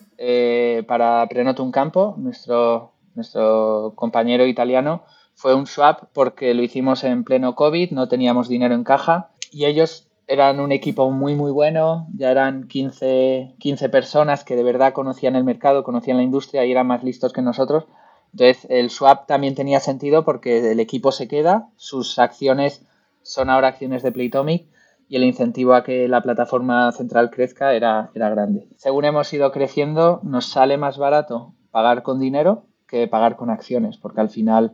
[0.87, 5.03] para Prenotum Campo, nuestro, nuestro compañero italiano.
[5.39, 9.65] Fue un swap porque lo hicimos en pleno COVID, no teníamos dinero en caja y
[9.65, 14.93] ellos eran un equipo muy muy bueno, ya eran 15, 15 personas que de verdad
[14.93, 17.85] conocían el mercado, conocían la industria y eran más listos que nosotros.
[18.31, 22.83] Entonces el swap también tenía sentido porque el equipo se queda, sus acciones
[23.21, 24.65] son ahora acciones de Playtomic
[25.07, 28.69] y el incentivo a que la plataforma central crezca era, era grande.
[28.77, 33.97] Según hemos ido creciendo, nos sale más barato pagar con dinero que pagar con acciones,
[33.97, 34.73] porque al final,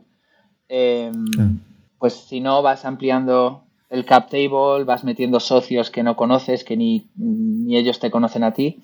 [0.68, 1.12] eh,
[1.98, 6.76] pues si no vas ampliando el cap table, vas metiendo socios que no conoces, que
[6.76, 8.82] ni, ni ellos te conocen a ti,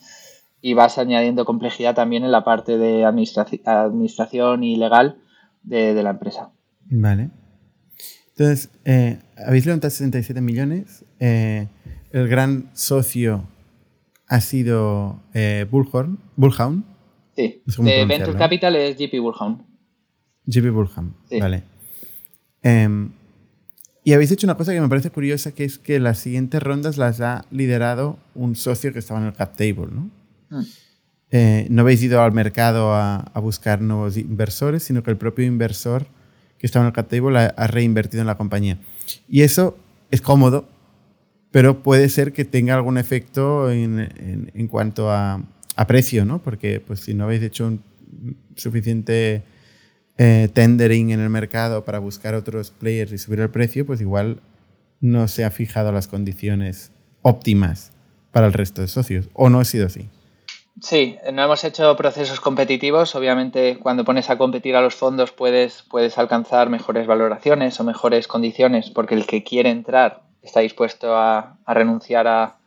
[0.60, 5.18] y vas añadiendo complejidad también en la parte de administra administración y legal
[5.62, 6.50] de, de la empresa.
[6.90, 7.30] Vale.
[8.40, 11.04] Entonces, eh, habéis levantado 67 millones.
[11.18, 11.68] Eh,
[12.10, 13.44] el gran socio
[14.26, 16.84] ha sido eh, Bullhorn, Bullhound.
[17.36, 19.62] Sí, de Venture Capital es JP Bullhound.
[20.46, 21.38] JP Bullhound, sí.
[21.38, 21.64] vale.
[22.62, 23.10] Um,
[24.02, 26.96] y habéis hecho una cosa que me parece curiosa, que es que las siguientes rondas
[26.96, 30.10] las ha liderado un socio que estaba en el cap table, ¿no?
[30.50, 30.64] Mm.
[31.32, 35.44] Eh, no habéis ido al mercado a, a buscar nuevos inversores, sino que el propio
[35.44, 36.06] inversor
[36.58, 38.78] que estaba en el cap table ha, ha reinvertido en la compañía.
[39.28, 39.78] Y eso
[40.10, 40.68] es cómodo,
[41.50, 45.42] pero puede ser que tenga algún efecto en, en, en cuanto a,
[45.76, 46.40] a, precio, ¿no?
[46.42, 47.82] Porque pues, si no habéis hecho un
[48.56, 49.42] suficiente
[50.22, 54.42] eh, tendering en el mercado para buscar otros players y subir el precio, pues igual
[55.00, 56.92] no se ha fijado las condiciones
[57.22, 57.92] óptimas
[58.30, 59.30] para el resto de socios.
[59.32, 60.10] ¿O no ha sido así?
[60.82, 63.14] Sí, no hemos hecho procesos competitivos.
[63.14, 68.28] Obviamente, cuando pones a competir a los fondos puedes, puedes alcanzar mejores valoraciones o mejores
[68.28, 72.58] condiciones porque el que quiere entrar está dispuesto a, renunciar a,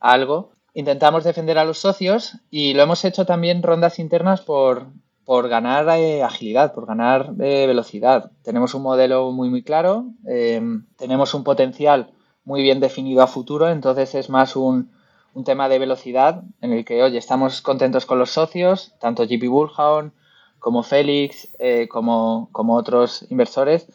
[0.00, 0.50] algo.
[0.74, 4.88] Intentamos defender a los socios y lo hemos hecho también rondas internas por,
[5.24, 8.32] por ganar eh, agilidad, por ganar eh, velocidad.
[8.42, 10.60] Tenemos un modelo muy, muy claro, eh,
[10.96, 12.10] tenemos un potencial
[12.44, 14.90] muy bien definido a futuro, entonces es más un
[15.34, 19.48] un tema de velocidad en el que, oye, estamos contentos con los socios, tanto JP
[19.48, 20.12] Bullhound
[20.58, 23.88] como Félix, eh, como, como, otros inversores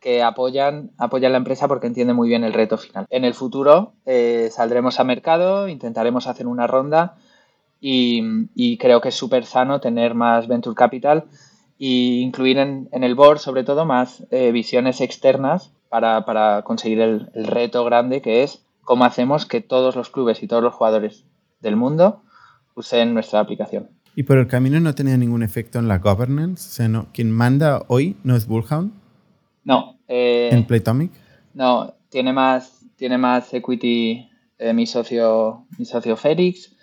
[0.00, 3.06] que apoyan, apoyan la empresa porque entienden muy bien el reto final.
[3.10, 3.92] En el futuro
[4.50, 7.16] saldremos a mercado, intentaremos hacer una ronda
[7.80, 11.24] y, creo que es súper sano tener más venture capital
[11.78, 17.84] e incluir en, el board sobre todo más eh, visiones externas para, conseguir el reto
[17.84, 21.24] grande que es cómo hacemos que todos los clubes y todos los jugadores
[21.60, 22.22] del mundo
[22.74, 23.90] usen nuestra aplicación.
[24.14, 26.68] ¿Y por el camino no tenía ningún efecto en la governance?
[26.68, 28.92] O sea, no, ¿Quien manda hoy no es Bullhound?
[29.62, 29.98] No.
[30.08, 31.12] Eh, ¿En Playtomic?
[31.54, 36.74] No, tiene más, tiene más equity eh, mi, socio, mi socio Félix.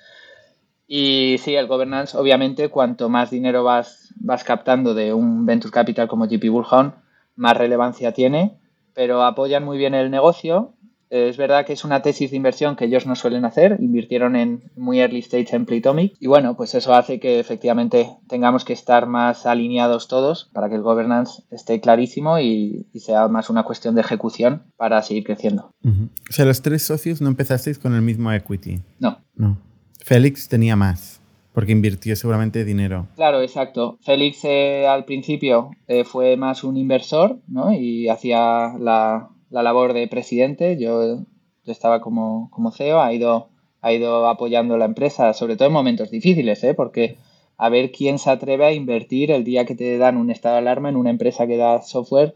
[0.88, 6.08] Y sí, el governance, obviamente, cuanto más dinero vas, vas captando de un venture capital
[6.08, 6.94] como JP Bullhound,
[7.36, 8.58] más relevancia tiene,
[8.94, 10.76] pero apoyan muy bien el negocio
[11.10, 14.64] es verdad que es una tesis de inversión que ellos no suelen hacer, invirtieron en
[14.76, 19.06] muy early stage en Playtomic y bueno, pues eso hace que efectivamente tengamos que estar
[19.08, 24.02] más alineados todos para que el governance esté clarísimo y, sea más una cuestión de
[24.02, 25.72] ejecución para seguir creciendo.
[25.84, 28.82] O sea, los tres socios no empezasteis con el mismo equity.
[29.00, 29.20] No.
[29.36, 29.60] No.
[30.06, 31.20] Félix tenía más.
[31.52, 33.08] Porque invirtió seguramente dinero.
[33.16, 33.98] Claro, exacto.
[34.02, 37.74] Félix eh, al principio eh, fue más un inversor, ¿no?
[37.74, 41.22] Y hacía la, la labor de presidente, yo,
[41.66, 43.50] estaba como, como CEO, ha ido,
[43.82, 46.76] ha ido apoyando la empresa, sobre todo en momentos difíciles, ¿eh?
[46.76, 47.18] porque
[47.58, 50.60] a ver quién se atreve a invertir el día que te dan un estado de
[50.60, 52.36] alarma en una empresa que da software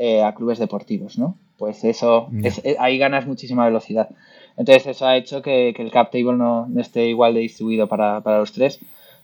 [0.00, 1.38] eh, a clubes deportivos, ¿no?
[1.58, 4.08] Pues eso, eh, ahí ganas muchísima velocidad.
[4.56, 8.52] Entonces eso ha hecho que, el cap table no, esté igual de distribuido para, los
[8.52, 8.80] tres,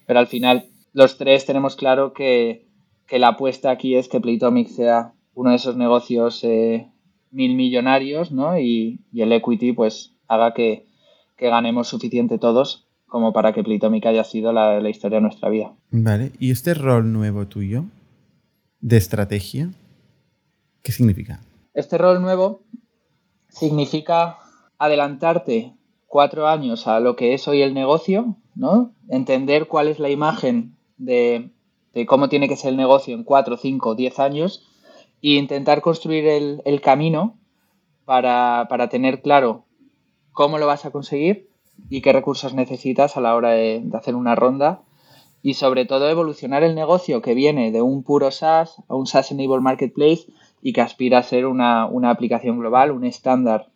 [0.07, 2.67] pero al final los tres tenemos claro que,
[3.11, 6.89] la apuesta aquí es que Playtomic sea uno de esos negocios eh,
[7.33, 8.59] mil millonarios, ¿no?
[8.59, 10.87] Y, el equity, pues, haga que,
[11.39, 15.73] ganemos suficiente todos como para que Playtomic haya sido la, la, historia de nuestra vida.
[15.91, 17.87] Vale, ¿y este rol nuevo tuyo
[18.81, 19.71] de estrategia,
[20.83, 21.41] qué significa?
[21.73, 22.63] Este rol nuevo
[23.49, 24.39] significa
[24.81, 25.75] adelantarte
[26.09, 28.93] cuatro años a lo que es hoy el negocio, ¿no?
[29.09, 31.51] Entender cuál es la imagen de,
[31.95, 34.67] de cómo tiene que ser el negocio en cuatro, cinco, diez años
[35.23, 37.39] e intentar construir el, camino
[38.05, 39.67] para, tener claro
[40.33, 41.49] cómo lo vas a conseguir
[41.89, 44.83] y qué recursos necesitas a la hora de, hacer una ronda
[45.43, 49.33] y sobre todo evolucionar el negocio que viene de un puro SaaS a un SaaS
[49.33, 50.27] Enable Marketplace
[50.63, 53.70] y que aspira a ser una, aplicación global, un estándar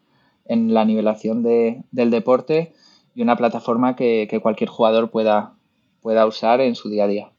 [0.44, 2.72] en la nivelación del deporte
[3.14, 5.54] y una plataforma que, cualquier jugador pueda,
[6.00, 7.30] pueda usar en su día a día.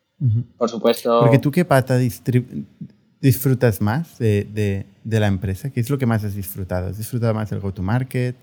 [0.57, 1.19] Por supuesto.
[1.19, 1.97] Porque tú qué pata
[3.21, 5.71] disfrutas más de, la empresa?
[5.71, 6.87] ¿Qué es lo que más has disfrutado?
[6.87, 8.35] ¿Has disfrutado más el go-to-market,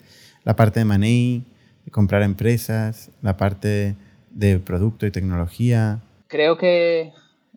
[0.44, 1.44] la parte de money,
[1.84, 3.96] de comprar empresas, la parte
[4.30, 6.00] de producto y tecnología?
[6.28, 7.12] Creo que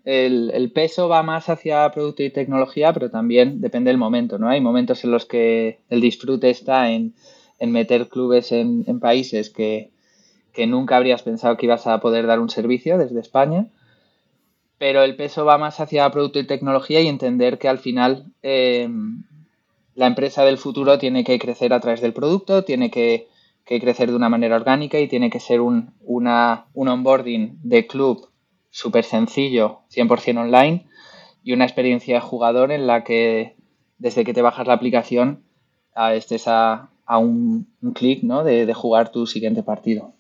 [0.06, 4.48] el, peso va más hacia producto y tecnología, pero también depende del momento, ¿no?
[4.48, 7.14] Hay momentos en los que el disfrute está en,
[7.60, 9.90] meter clubes en, países que,
[10.54, 13.68] que nunca habrías pensado que ibas a poder dar un servicio desde España
[14.78, 18.90] pero el peso va más hacia producto y tecnología y entender que al final eh,
[19.96, 23.28] la empresa del futuro tiene que crecer a través del producto, tiene que,
[23.66, 28.30] crecer de una manera orgánica y tiene que ser un, una, un onboarding de club
[28.76, 30.86] súper sencillo, 100% online
[31.46, 33.56] y una experiencia de jugador en la que
[34.00, 35.46] desde que te bajas la aplicación
[36.12, 38.44] estés a, un, clic ¿no?
[38.44, 40.12] de, de jugar tu siguiente partido.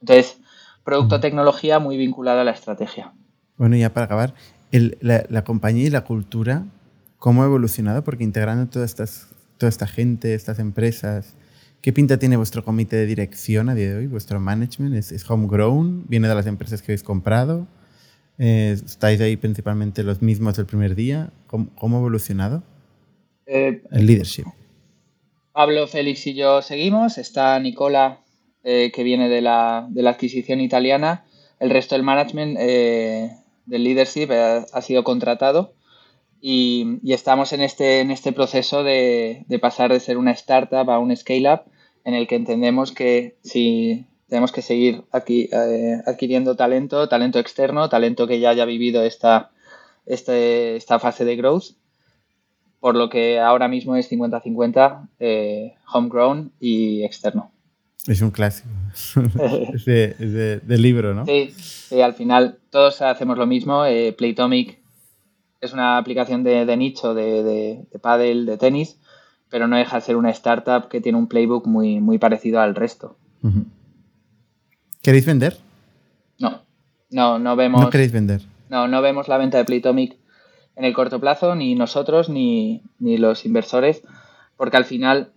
[0.00, 0.40] Entonces,
[0.82, 3.12] producto-tecnología muy vinculada a la estrategia.
[3.58, 4.32] Bueno, ya para acabar,
[4.70, 6.64] la, compañía y la cultura,
[7.18, 8.02] ¿cómo ha evolucionado?
[8.02, 11.34] Porque integrando toda esta gente, estas empresas,
[11.82, 14.06] ¿qué pinta tiene vuestro comité de dirección a día de hoy?
[14.06, 16.04] ¿Vuestro management es, homegrown?
[16.08, 17.66] ¿Viene de las empresas que habéis comprado?
[18.38, 21.30] Eh, ¿Estáis ahí principalmente los mismos del primer día?
[21.48, 22.62] ¿Cómo, ha evolucionado
[23.46, 24.44] eh, el leadership?
[25.52, 27.18] Pablo, Félix y yo seguimos.
[27.18, 28.20] Está Nicola,
[28.62, 31.24] eh, que viene de la, de la, adquisición italiana.
[31.58, 35.74] El resto del management del leadership ha, sido contratado
[36.44, 41.16] y, estamos en este, en este proceso de, pasar de ser una startup a un
[41.16, 41.62] scale-up
[42.04, 47.88] en el que entendemos que si tenemos que seguir aquí, eh, adquiriendo talento, talento externo,
[47.88, 49.52] talento que ya haya vivido esta,
[50.04, 51.76] este, esta fase de growth,
[52.80, 57.52] por lo que ahora mismo es 50-50 eh, homegrown y externo.
[58.08, 58.68] Es un clásico.
[59.74, 61.24] es, de, libro, ¿no?
[61.24, 63.84] Sí, al final todos hacemos lo mismo.
[63.84, 64.81] Eh, Playtomic
[65.62, 68.98] es una aplicación de, nicho de, de, de pádel, de tenis,
[69.48, 72.74] pero no deja de ser una startup que tiene un playbook muy, muy parecido al
[72.74, 73.16] resto.
[75.02, 75.56] ¿Queréis vender?
[76.38, 76.62] No,
[77.10, 77.80] no, no vemos.
[77.80, 78.42] No queréis vender.
[78.68, 80.16] No, no vemos la venta de Playtomic
[80.76, 84.02] en el corto plazo, ni nosotros, ni, los inversores,
[84.56, 85.32] porque al final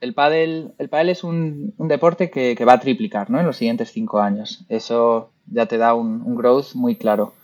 [0.00, 3.40] el pádel, el pádel es un, deporte que, va a triplicar ¿no?
[3.40, 4.64] en los siguientes cinco años.
[4.68, 7.34] Eso ya te da un, growth muy claro.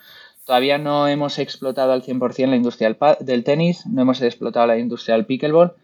[0.45, 5.15] Todavía no hemos explotado al 100% la industria del, tenis, no hemos explotado la industria
[5.15, 5.75] del pickleball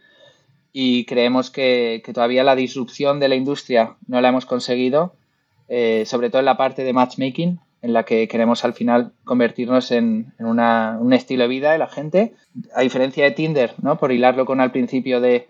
[0.73, 5.15] y creemos que, todavía la disrupción de la industria no la hemos conseguido,
[5.69, 9.93] eh, sobre todo en la parte de matchmaking, en la que queremos al final convertirnos
[9.93, 12.35] en, un estilo de vida de la gente.
[12.75, 13.99] A diferencia de Tinder, ¿no?
[13.99, 15.49] por hilarlo con al principio de,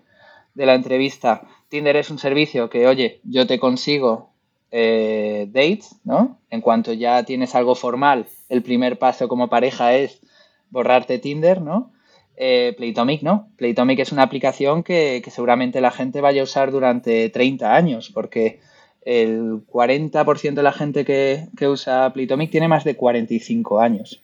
[0.55, 4.28] la entrevista, Tinder es un servicio que, oye, yo te consigo
[4.71, 6.37] eh, dates, ¿no?
[6.49, 10.21] En cuanto ya tienes algo formal, el primer paso como pareja es
[10.69, 11.91] borrarte Tinder, ¿no?
[12.37, 13.49] Eh, Playtomic no.
[13.57, 18.11] Playtomic es una aplicación que, que, seguramente la gente vaya a usar durante 30 años,
[18.13, 18.59] porque
[19.01, 24.21] el 40% de la gente que, usa Playtomic tiene más de 45 años.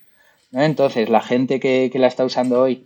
[0.52, 2.86] Entonces, la gente que, la está usando hoy,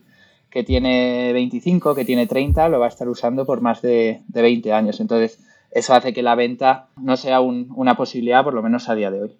[0.49, 4.71] que tiene 25, que tiene 30, lo va a estar usando por más de, 20
[4.73, 4.99] años.
[4.99, 5.39] Entonces,
[5.71, 9.21] eso hace que la venta no sea una posibilidad, por lo menos a día de
[9.21, 9.37] hoy.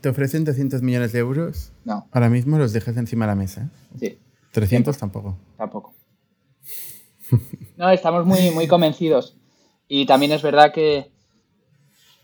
[0.00, 1.72] ¿Te ofrecen 200 millones de euros?
[1.84, 2.08] No.
[2.12, 3.70] Ahora mismo los dejas encima de la mesa.
[3.98, 4.18] Sí.
[4.52, 5.36] 300 tampoco.
[5.56, 5.94] Tampoco.
[7.76, 9.38] No, estamos muy, muy convencidos.
[9.88, 11.10] Y también es verdad que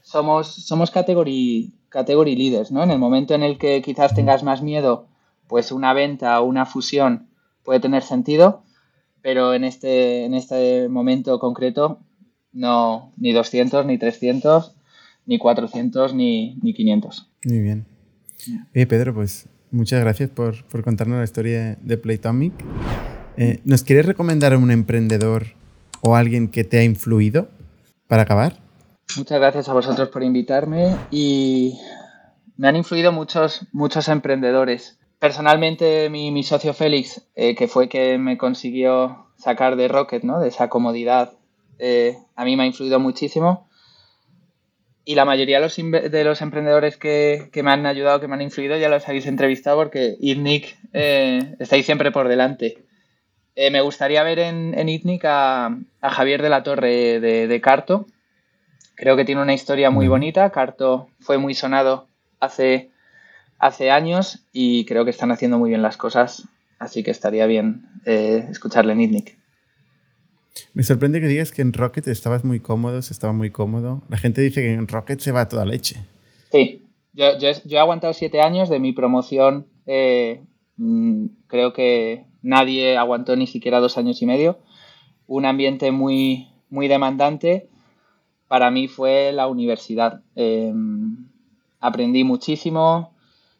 [0.02, 2.82] somos, somos category, category leaders, ¿no?
[2.82, 5.08] En el momento en el que quizás tengas más miedo,
[5.46, 7.30] pues una venta o una fusión
[7.64, 8.64] puede tener sentido,
[9.22, 12.00] pero en este, en este momento concreto,
[12.56, 14.74] no, ni 200, ni 300,
[15.26, 17.28] ni 400, ni, ni 500.
[17.44, 17.86] Muy bien.
[18.74, 22.54] Oye, Pedro, pues muchas gracias por, contarnos la historia de Playtomic.
[23.36, 25.48] Eh, ¿Nos quieres recomendar a un emprendedor
[26.00, 27.48] o alguien que te ha influido
[28.08, 28.56] para acabar?
[29.18, 31.78] Muchas gracias a vosotros por invitarme y
[32.56, 34.98] me han influido muchos, muchos emprendedores.
[35.18, 40.40] Personalmente, mi, socio Félix, eh, que fue que me consiguió sacar de Rocket, ¿no?
[40.40, 41.32] de esa comodidad,
[41.78, 43.68] eh, a mí me ha influido muchísimo.
[45.04, 48.42] Y la mayoría de los, de los emprendedores que, me han ayudado, que me han
[48.42, 52.78] influido, ya los habéis entrevistado porque ITNIC eh, estáis siempre por delante.
[53.56, 58.06] me gustaría ver en, en ITNIC a, Javier de la Torre de, de Carto,
[58.96, 60.50] Creo que tiene una historia muy bonita.
[60.50, 62.08] Carto fue muy sonado
[62.40, 62.90] hace,
[63.58, 66.48] hace años y creo que están haciendo muy bien las cosas.
[66.78, 69.38] Así que estaría bien eh, escucharle Nitnik.
[70.74, 74.02] Me sorprende que digas que en Rocket estabas muy cómodo, se estaba muy cómodo.
[74.08, 75.96] La gente dice que en Rocket se va toda leche.
[76.50, 79.66] Sí, yo, he aguantado siete años de mi promoción.
[79.86, 80.42] Eh,
[80.76, 84.58] mm, creo que nadie aguantó ni siquiera dos años y medio.
[85.26, 87.68] Un ambiente muy, muy demandante
[88.48, 90.22] para mí fue la universidad.
[90.34, 91.28] Em,
[91.80, 93.14] aprendí muchísimo,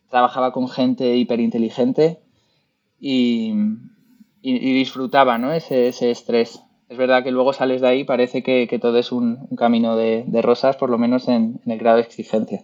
[0.08, 2.20] trabajaba con gente hiperinteligente
[3.00, 3.52] y,
[4.42, 5.52] y, disfrutaba ¿no?
[5.52, 6.62] ese, estrés.
[6.88, 10.76] Es verdad que luego sales de ahí parece que, todo es un, camino de, rosas,
[10.76, 12.62] por lo menos en, el grado de exigencia.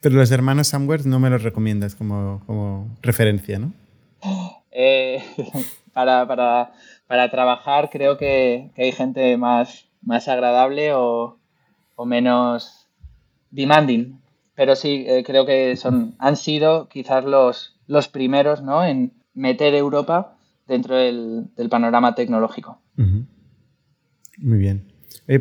[0.00, 3.72] Pero los hermanos Samworth no me los recomiendas como, referencia, ¿no?
[4.70, 5.22] Eh,
[5.94, 6.70] para,
[7.06, 11.38] para, trabajar creo que hay gente más, más agradable o,
[12.04, 12.86] menos
[13.50, 14.20] demanding.
[14.54, 18.84] Pero sí, eh, creo que son, han sido quizás los, los primeros ¿no?
[18.84, 20.37] en meter Europa
[20.68, 22.80] dentro del, panorama tecnológico.
[24.38, 24.92] Muy bien.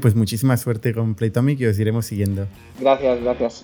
[0.01, 2.47] pues muchísima suerte con Playtomic y os iremos siguiendo.
[2.79, 3.63] Gracias, gracias.